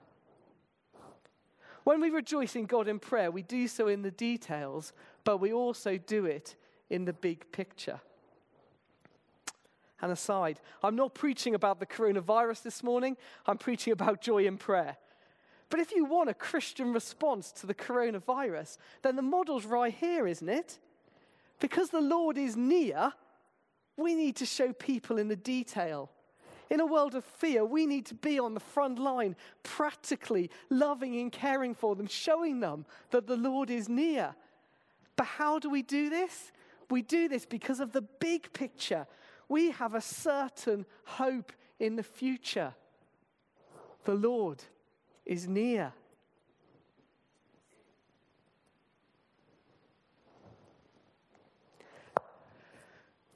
When 1.83 1.99
we 1.99 2.11
rejoice 2.11 2.55
in 2.55 2.65
God 2.65 2.87
in 2.87 2.99
prayer, 2.99 3.31
we 3.31 3.41
do 3.41 3.67
so 3.67 3.87
in 3.87 4.03
the 4.03 4.11
details, 4.11 4.93
but 5.23 5.37
we 5.37 5.51
also 5.51 5.97
do 5.97 6.25
it 6.25 6.55
in 6.89 7.05
the 7.05 7.13
big 7.13 7.51
picture. 7.51 7.99
And 10.01 10.11
aside, 10.11 10.59
I'm 10.83 10.95
not 10.95 11.13
preaching 11.13 11.55
about 11.55 11.79
the 11.79 11.85
coronavirus 11.85 12.63
this 12.63 12.83
morning, 12.83 13.17
I'm 13.45 13.57
preaching 13.57 13.93
about 13.93 14.21
joy 14.21 14.45
in 14.45 14.57
prayer. 14.57 14.97
But 15.69 15.79
if 15.79 15.91
you 15.91 16.05
want 16.05 16.29
a 16.29 16.33
Christian 16.33 16.91
response 16.93 17.51
to 17.53 17.67
the 17.67 17.73
coronavirus, 17.73 18.77
then 19.03 19.15
the 19.15 19.21
model's 19.21 19.65
right 19.65 19.93
here, 19.93 20.27
isn't 20.27 20.49
it? 20.49 20.79
Because 21.59 21.89
the 21.89 22.01
Lord 22.01 22.37
is 22.37 22.57
near, 22.57 23.13
we 24.01 24.15
need 24.15 24.35
to 24.37 24.45
show 24.45 24.73
people 24.73 25.17
in 25.17 25.27
the 25.27 25.35
detail. 25.35 26.09
In 26.69 26.79
a 26.79 26.85
world 26.85 27.15
of 27.15 27.25
fear, 27.25 27.65
we 27.65 27.85
need 27.85 28.05
to 28.07 28.15
be 28.15 28.39
on 28.39 28.53
the 28.53 28.59
front 28.59 28.97
line, 28.97 29.35
practically 29.61 30.49
loving 30.69 31.19
and 31.19 31.31
caring 31.31 31.73
for 31.73 31.95
them, 31.95 32.07
showing 32.07 32.61
them 32.61 32.85
that 33.09 33.27
the 33.27 33.35
Lord 33.35 33.69
is 33.69 33.89
near. 33.89 34.35
But 35.17 35.25
how 35.25 35.59
do 35.59 35.69
we 35.69 35.81
do 35.81 36.09
this? 36.09 36.51
We 36.89 37.01
do 37.01 37.27
this 37.27 37.45
because 37.45 37.79
of 37.79 37.91
the 37.91 38.01
big 38.01 38.53
picture. 38.53 39.05
We 39.49 39.71
have 39.71 39.95
a 39.95 40.01
certain 40.01 40.85
hope 41.03 41.51
in 41.79 41.97
the 41.97 42.03
future. 42.03 42.73
The 44.05 44.15
Lord 44.15 44.63
is 45.25 45.47
near. 45.47 45.93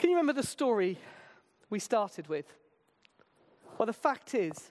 Can 0.05 0.11
you 0.11 0.17
remember 0.17 0.39
the 0.39 0.45
story 0.45 0.99
we 1.71 1.79
started 1.79 2.27
with? 2.27 2.45
Well, 3.79 3.87
the 3.87 3.91
fact 3.91 4.35
is, 4.35 4.69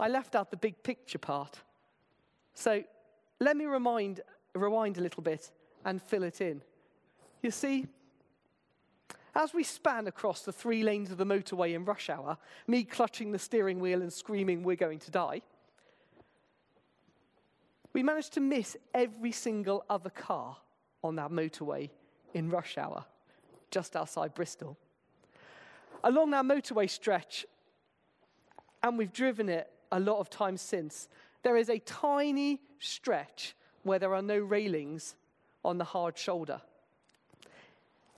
I 0.00 0.08
left 0.08 0.34
out 0.34 0.50
the 0.50 0.56
big 0.56 0.82
picture 0.82 1.18
part. 1.18 1.60
So 2.54 2.82
let 3.38 3.58
me 3.58 3.66
remind, 3.66 4.22
rewind 4.54 4.96
a 4.96 5.02
little 5.02 5.22
bit 5.22 5.50
and 5.84 6.00
fill 6.00 6.22
it 6.22 6.40
in. 6.40 6.62
You 7.42 7.50
see, 7.50 7.86
as 9.34 9.52
we 9.52 9.62
span 9.62 10.06
across 10.06 10.40
the 10.40 10.52
three 10.52 10.82
lanes 10.82 11.10
of 11.10 11.18
the 11.18 11.26
motorway 11.26 11.74
in 11.74 11.84
rush 11.84 12.08
hour, 12.08 12.38
me 12.66 12.82
clutching 12.82 13.32
the 13.32 13.38
steering 13.38 13.78
wheel 13.78 14.00
and 14.00 14.10
screaming, 14.10 14.62
We're 14.62 14.76
going 14.76 15.00
to 15.00 15.10
die, 15.10 15.42
we 17.92 18.02
managed 18.02 18.32
to 18.32 18.40
miss 18.40 18.74
every 18.94 19.32
single 19.32 19.84
other 19.90 20.08
car 20.08 20.56
on 21.04 21.16
that 21.16 21.30
motorway 21.30 21.90
in 22.32 22.48
rush 22.48 22.78
hour 22.78 23.04
just 23.70 23.96
outside 23.96 24.34
Bristol. 24.34 24.76
Along 26.04 26.30
that 26.30 26.44
motorway 26.44 26.88
stretch, 26.88 27.46
and 28.82 28.98
we've 28.98 29.12
driven 29.12 29.48
it 29.48 29.70
a 29.90 30.00
lot 30.00 30.18
of 30.18 30.30
times 30.30 30.60
since, 30.60 31.08
there 31.42 31.56
is 31.56 31.68
a 31.68 31.78
tiny 31.80 32.60
stretch 32.78 33.54
where 33.82 33.98
there 33.98 34.14
are 34.14 34.22
no 34.22 34.38
railings 34.38 35.14
on 35.64 35.78
the 35.78 35.84
hard 35.84 36.18
shoulder. 36.18 36.60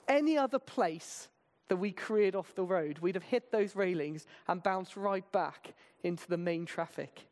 Any 0.06 0.38
other 0.38 0.58
place 0.58 1.28
that 1.68 1.76
we 1.76 1.92
cleared 1.92 2.34
off 2.34 2.54
the 2.54 2.64
road, 2.64 2.98
we'd 2.98 3.14
have 3.14 3.24
hit 3.24 3.52
those 3.52 3.76
railings 3.76 4.26
and 4.48 4.62
bounced 4.62 4.96
right 4.96 5.30
back 5.32 5.74
into 6.02 6.26
the 6.26 6.38
main 6.38 6.64
traffic. 6.64 7.26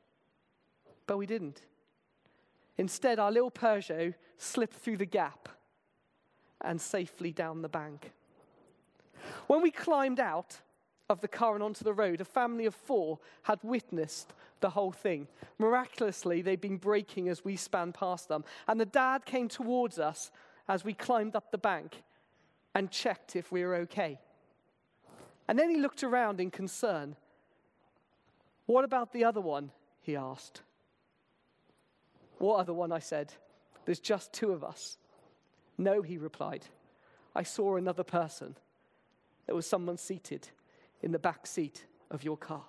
But 1.07 1.17
we 1.17 1.27
didn't. 1.27 1.63
Instead, 2.79 3.19
our 3.19 3.33
little 3.33 3.51
Peugeot 3.51 4.15
slipped 4.37 4.75
through 4.75 4.99
the 4.99 5.07
gap 5.07 5.49
and 6.67 6.81
safely 6.81 7.33
down 7.33 7.63
the 7.63 7.69
bank. 7.69 8.13
When 9.47 9.63
we 9.63 9.71
climbed 9.71 10.21
out 10.21 10.61
of 11.09 11.21
the 11.21 11.29
car 11.29 11.55
and 11.55 11.63
onto 11.63 11.85
the 11.85 11.95
road, 11.95 12.21
a 12.21 12.25
family 12.25 12.67
of 12.67 12.75
four 12.75 13.19
had 13.43 13.59
witnessed 13.63 14.33
the 14.61 14.71
whole 14.71 14.93
thing. 14.93 15.29
Miraculously, 15.59 16.43
they'd 16.43 16.61
been 16.61 16.79
braking 16.79 17.29
as 17.29 17.45
we 17.45 17.57
span 17.57 17.93
past 17.93 18.29
them. 18.29 18.45
And 18.67 18.81
the 18.81 18.87
dad 18.87 19.25
came 19.25 19.49
towards 19.49 19.99
us 19.99 20.31
as 20.69 20.85
we 20.85 20.95
climbed 20.95 21.37
up 21.37 21.51
the 21.51 21.59
bank 21.59 22.03
and 22.75 22.91
checked 22.91 23.37
if 23.37 23.53
we 23.53 23.65
were 23.65 23.77
okay. 23.77 24.19
And 25.49 25.59
then 25.59 25.71
he 25.71 25.77
looked 25.77 26.03
around 26.03 26.41
in 26.41 26.51
concern. 26.51 27.17
What 28.67 28.85
about 28.85 29.13
the 29.13 29.25
other 29.25 29.41
one? 29.41 29.71
he 30.03 30.17
asked. 30.17 30.63
What 32.39 32.59
other 32.59 32.75
one? 32.75 32.93
I 32.93 32.99
said. 32.99 33.33
There's 33.85 34.01
just 34.01 34.33
two 34.33 34.51
of 34.51 34.65
us. 34.65 34.99
No, 35.79 36.03
he 36.03 36.17
replied. 36.17 36.67
I 37.35 37.43
saw 37.43 37.77
another 37.77 38.05
person. 38.05 38.57
There 39.47 39.55
was 39.55 39.67
someone 39.67 39.99
seated 39.99 40.49
in 41.03 41.13
the 41.13 41.19
back 41.19 41.47
seat 41.47 41.85
of 42.11 42.25
your 42.25 42.37
car. 42.37 42.65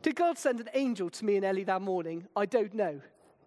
Did 0.00 0.16
God 0.16 0.38
send 0.38 0.60
an 0.60 0.70
angel 0.74 1.10
to 1.10 1.24
me 1.24 1.36
and 1.36 1.44
Ellie 1.44 1.64
that 1.64 1.82
morning? 1.82 2.26
I 2.34 2.46
don't 2.46 2.72
know. 2.72 3.00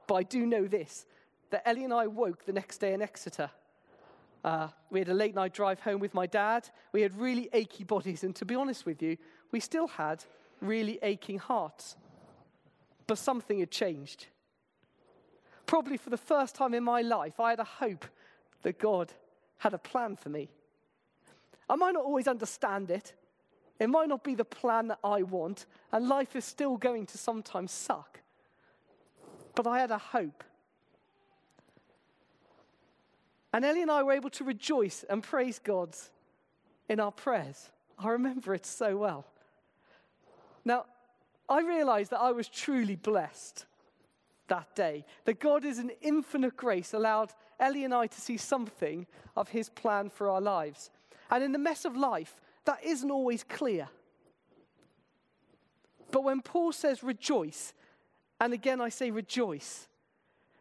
But 0.05 0.15
I 0.15 0.23
do 0.23 0.45
know 0.45 0.67
this 0.67 1.05
that 1.49 1.67
Ellie 1.67 1.83
and 1.83 1.93
I 1.93 2.07
woke 2.07 2.45
the 2.45 2.53
next 2.53 2.77
day 2.77 2.93
in 2.93 3.01
Exeter. 3.01 3.49
Uh, 4.43 4.69
we 4.89 4.99
had 4.99 5.09
a 5.09 5.13
late 5.13 5.35
night 5.35 5.53
drive 5.53 5.81
home 5.81 5.99
with 5.99 6.13
my 6.13 6.25
dad. 6.25 6.69
We 6.93 7.01
had 7.01 7.19
really 7.19 7.49
achy 7.51 7.83
bodies, 7.83 8.23
and 8.23 8.35
to 8.37 8.45
be 8.45 8.55
honest 8.55 8.85
with 8.85 9.01
you, 9.01 9.17
we 9.51 9.59
still 9.59 9.87
had 9.87 10.23
really 10.61 10.97
aching 11.03 11.39
hearts. 11.39 11.97
But 13.05 13.17
something 13.17 13.59
had 13.59 13.69
changed 13.69 14.27
probably 15.71 15.95
for 15.95 16.09
the 16.09 16.17
first 16.17 16.53
time 16.53 16.73
in 16.73 16.83
my 16.83 17.01
life, 17.01 17.39
I 17.39 17.51
had 17.51 17.61
a 17.61 17.63
hope 17.63 18.03
that 18.61 18.77
God 18.77 19.13
had 19.57 19.73
a 19.73 19.77
plan 19.77 20.17
for 20.17 20.27
me. 20.27 20.49
I 21.69 21.77
might 21.77 21.93
not 21.93 22.03
always 22.03 22.27
understand 22.27 22.91
it, 22.91 23.13
it 23.79 23.87
might 23.87 24.09
not 24.09 24.21
be 24.21 24.35
the 24.35 24.43
plan 24.43 24.89
that 24.89 24.99
I 25.01 25.23
want, 25.23 25.65
and 25.93 26.09
life 26.09 26.35
is 26.35 26.43
still 26.43 26.75
going 26.75 27.05
to 27.05 27.17
sometimes 27.17 27.71
suck. 27.71 28.19
But 29.55 29.65
I 29.65 29.79
had 29.79 29.91
a 29.91 29.97
hope. 29.97 30.43
And 33.53 33.63
Ellie 33.63 33.83
and 33.83 33.91
I 33.91 34.03
were 34.03 34.11
able 34.11 34.29
to 34.31 34.43
rejoice 34.43 35.05
and 35.09 35.23
praise 35.23 35.57
God 35.57 35.95
in 36.89 36.99
our 36.99 37.13
prayers. 37.13 37.71
I 37.97 38.09
remember 38.09 38.53
it 38.53 38.65
so 38.65 38.97
well. 38.97 39.25
Now, 40.65 40.83
I 41.47 41.61
realized 41.61 42.11
that 42.11 42.19
I 42.19 42.33
was 42.33 42.49
truly 42.49 42.97
blessed 42.97 43.67
that 44.51 44.75
day. 44.75 45.05
That 45.23 45.39
God, 45.39 45.63
is 45.63 45.79
an 45.79 45.91
infinite 46.01 46.57
grace, 46.57 46.93
allowed 46.93 47.31
Ellie 47.57 47.85
and 47.85 47.93
I 47.93 48.07
to 48.07 48.21
see 48.21 48.35
something 48.35 49.07
of 49.37 49.47
his 49.47 49.69
plan 49.69 50.09
for 50.09 50.29
our 50.29 50.41
lives. 50.41 50.91
And 51.29 51.41
in 51.41 51.53
the 51.53 51.57
mess 51.57 51.85
of 51.85 51.95
life, 51.95 52.41
that 52.65 52.83
isn't 52.83 53.09
always 53.09 53.45
clear. 53.45 53.87
But 56.11 56.25
when 56.25 56.41
Paul 56.41 56.73
says 56.73 57.01
rejoice, 57.01 57.73
and 58.41 58.51
again 58.51 58.81
I 58.81 58.89
say 58.89 59.09
rejoice, 59.09 59.87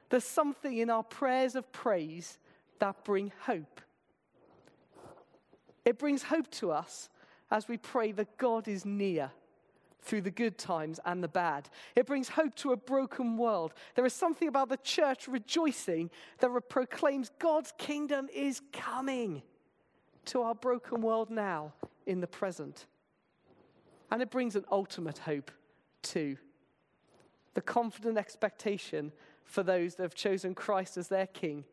there's 0.09 0.25
something 0.25 0.79
in 0.79 0.89
our 0.89 1.03
prayers 1.03 1.57
of 1.57 1.73
praise 1.73 2.39
that 2.79 3.03
bring 3.03 3.33
hope. 3.41 3.81
It 5.85 5.99
brings 5.99 6.23
hope 6.23 6.49
to 6.53 6.71
us 6.71 7.09
as 7.51 7.67
we 7.67 7.77
pray 7.77 8.13
that 8.13 8.39
God 8.39 8.69
is 8.69 8.85
near 8.85 9.33
through 10.03 10.23
the 10.23 10.31
good 10.31 10.59
times 10.59 10.99
and 11.05 11.23
the 11.23 11.29
bad. 11.29 11.69
It 11.95 12.07
brings 12.07 12.31
hope 12.31 12.55
to 12.57 12.73
a 12.73 12.77
broken 12.77 13.37
world. 13.37 13.75
There 13.95 14.07
is 14.07 14.13
something 14.13 14.49
about 14.49 14.69
the 14.69 14.79
church 14.79 15.29
rejoicing 15.29 16.11
that 16.39 16.51
proclaims 16.69 17.31
God's 17.39 17.73
kingdom 17.79 18.29
is 18.35 18.61
coming 18.73 19.43
to 20.27 20.43
our 20.43 20.55
broken 20.55 21.01
world 21.01 21.31
now 21.31 21.73
in 22.07 22.21
the 22.21 22.27
present. 22.27 22.87
And 24.11 24.23
it 24.23 24.31
brings 24.31 24.57
an 24.57 24.65
ultimate 24.71 25.19
hope 25.19 25.51
too 26.03 26.37
the 27.55 27.61
confident 27.61 28.17
expectation 28.17 29.13
for 29.45 29.63
those 29.63 29.97
that 29.97 30.05
have 30.05 30.15
chosen 30.15 30.55
Christ 30.55 30.97
as 30.97 31.09
their 31.09 31.27
king 31.27 31.65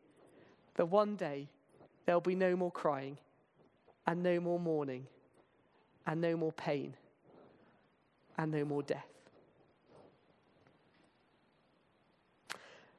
that 0.74 0.86
one 0.86 1.16
day 1.16 1.48
there'll 2.04 2.20
be 2.20 2.34
no 2.34 2.56
more 2.56 2.72
crying 2.72 3.18
and 4.06 4.22
no 4.22 4.40
more 4.40 4.58
mourning 4.58 5.06
and 6.06 6.20
no 6.20 6.36
more 6.36 6.52
pain 6.52 6.94
and 8.38 8.52
no 8.52 8.64
more 8.64 8.82
death. 8.82 9.06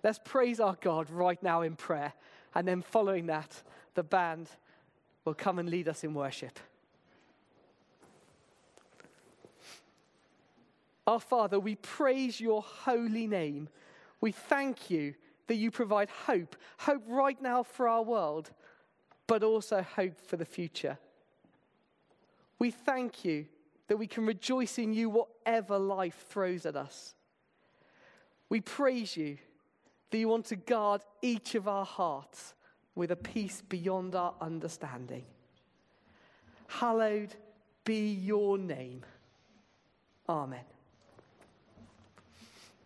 Let's 0.03 0.19
praise 0.23 0.59
our 0.59 0.77
God 0.79 1.09
right 1.09 1.41
now 1.41 1.61
in 1.61 1.75
prayer, 1.75 2.13
and 2.53 2.67
then 2.67 2.81
following 2.81 3.25
that, 3.27 3.63
the 3.95 4.03
band 4.03 4.49
will 5.25 5.33
come 5.33 5.59
and 5.59 5.69
lead 5.69 5.87
us 5.87 6.03
in 6.03 6.13
worship. 6.13 6.59
Our 11.07 11.19
Father, 11.19 11.59
we 11.59 11.75
praise 11.75 12.39
your 12.39 12.61
holy 12.61 13.25
name. 13.25 13.67
We 14.21 14.31
thank 14.31 14.91
you 14.91 15.15
that 15.47 15.55
you 15.55 15.71
provide 15.71 16.09
hope, 16.09 16.55
hope 16.77 17.03
right 17.07 17.41
now 17.41 17.63
for 17.63 17.87
our 17.87 18.03
world, 18.03 18.51
but 19.25 19.43
also 19.43 19.81
hope 19.95 20.19
for 20.27 20.37
the 20.37 20.45
future. 20.45 20.99
We 22.59 22.71
thank 22.71 23.25
you 23.25 23.47
that 23.89 23.97
we 23.97 24.07
can 24.07 24.25
rejoice 24.25 24.77
in 24.77 24.93
you 24.93 25.09
whatever 25.09 25.77
life 25.77 26.25
throws 26.29 26.65
at 26.65 26.75
us. 26.75 27.15
We 28.47 28.61
praise 28.61 29.17
you 29.17 29.37
that 30.09 30.17
you 30.17 30.29
want 30.29 30.45
to 30.45 30.55
guard 30.55 31.01
each 31.21 31.55
of 31.55 31.67
our 31.67 31.85
hearts 31.85 32.53
with 32.95 33.11
a 33.11 33.15
peace 33.15 33.61
beyond 33.67 34.15
our 34.15 34.33
understanding. 34.39 35.23
Hallowed 36.67 37.35
be 37.83 38.13
your 38.13 38.57
name. 38.59 39.03
Amen. 40.27 40.65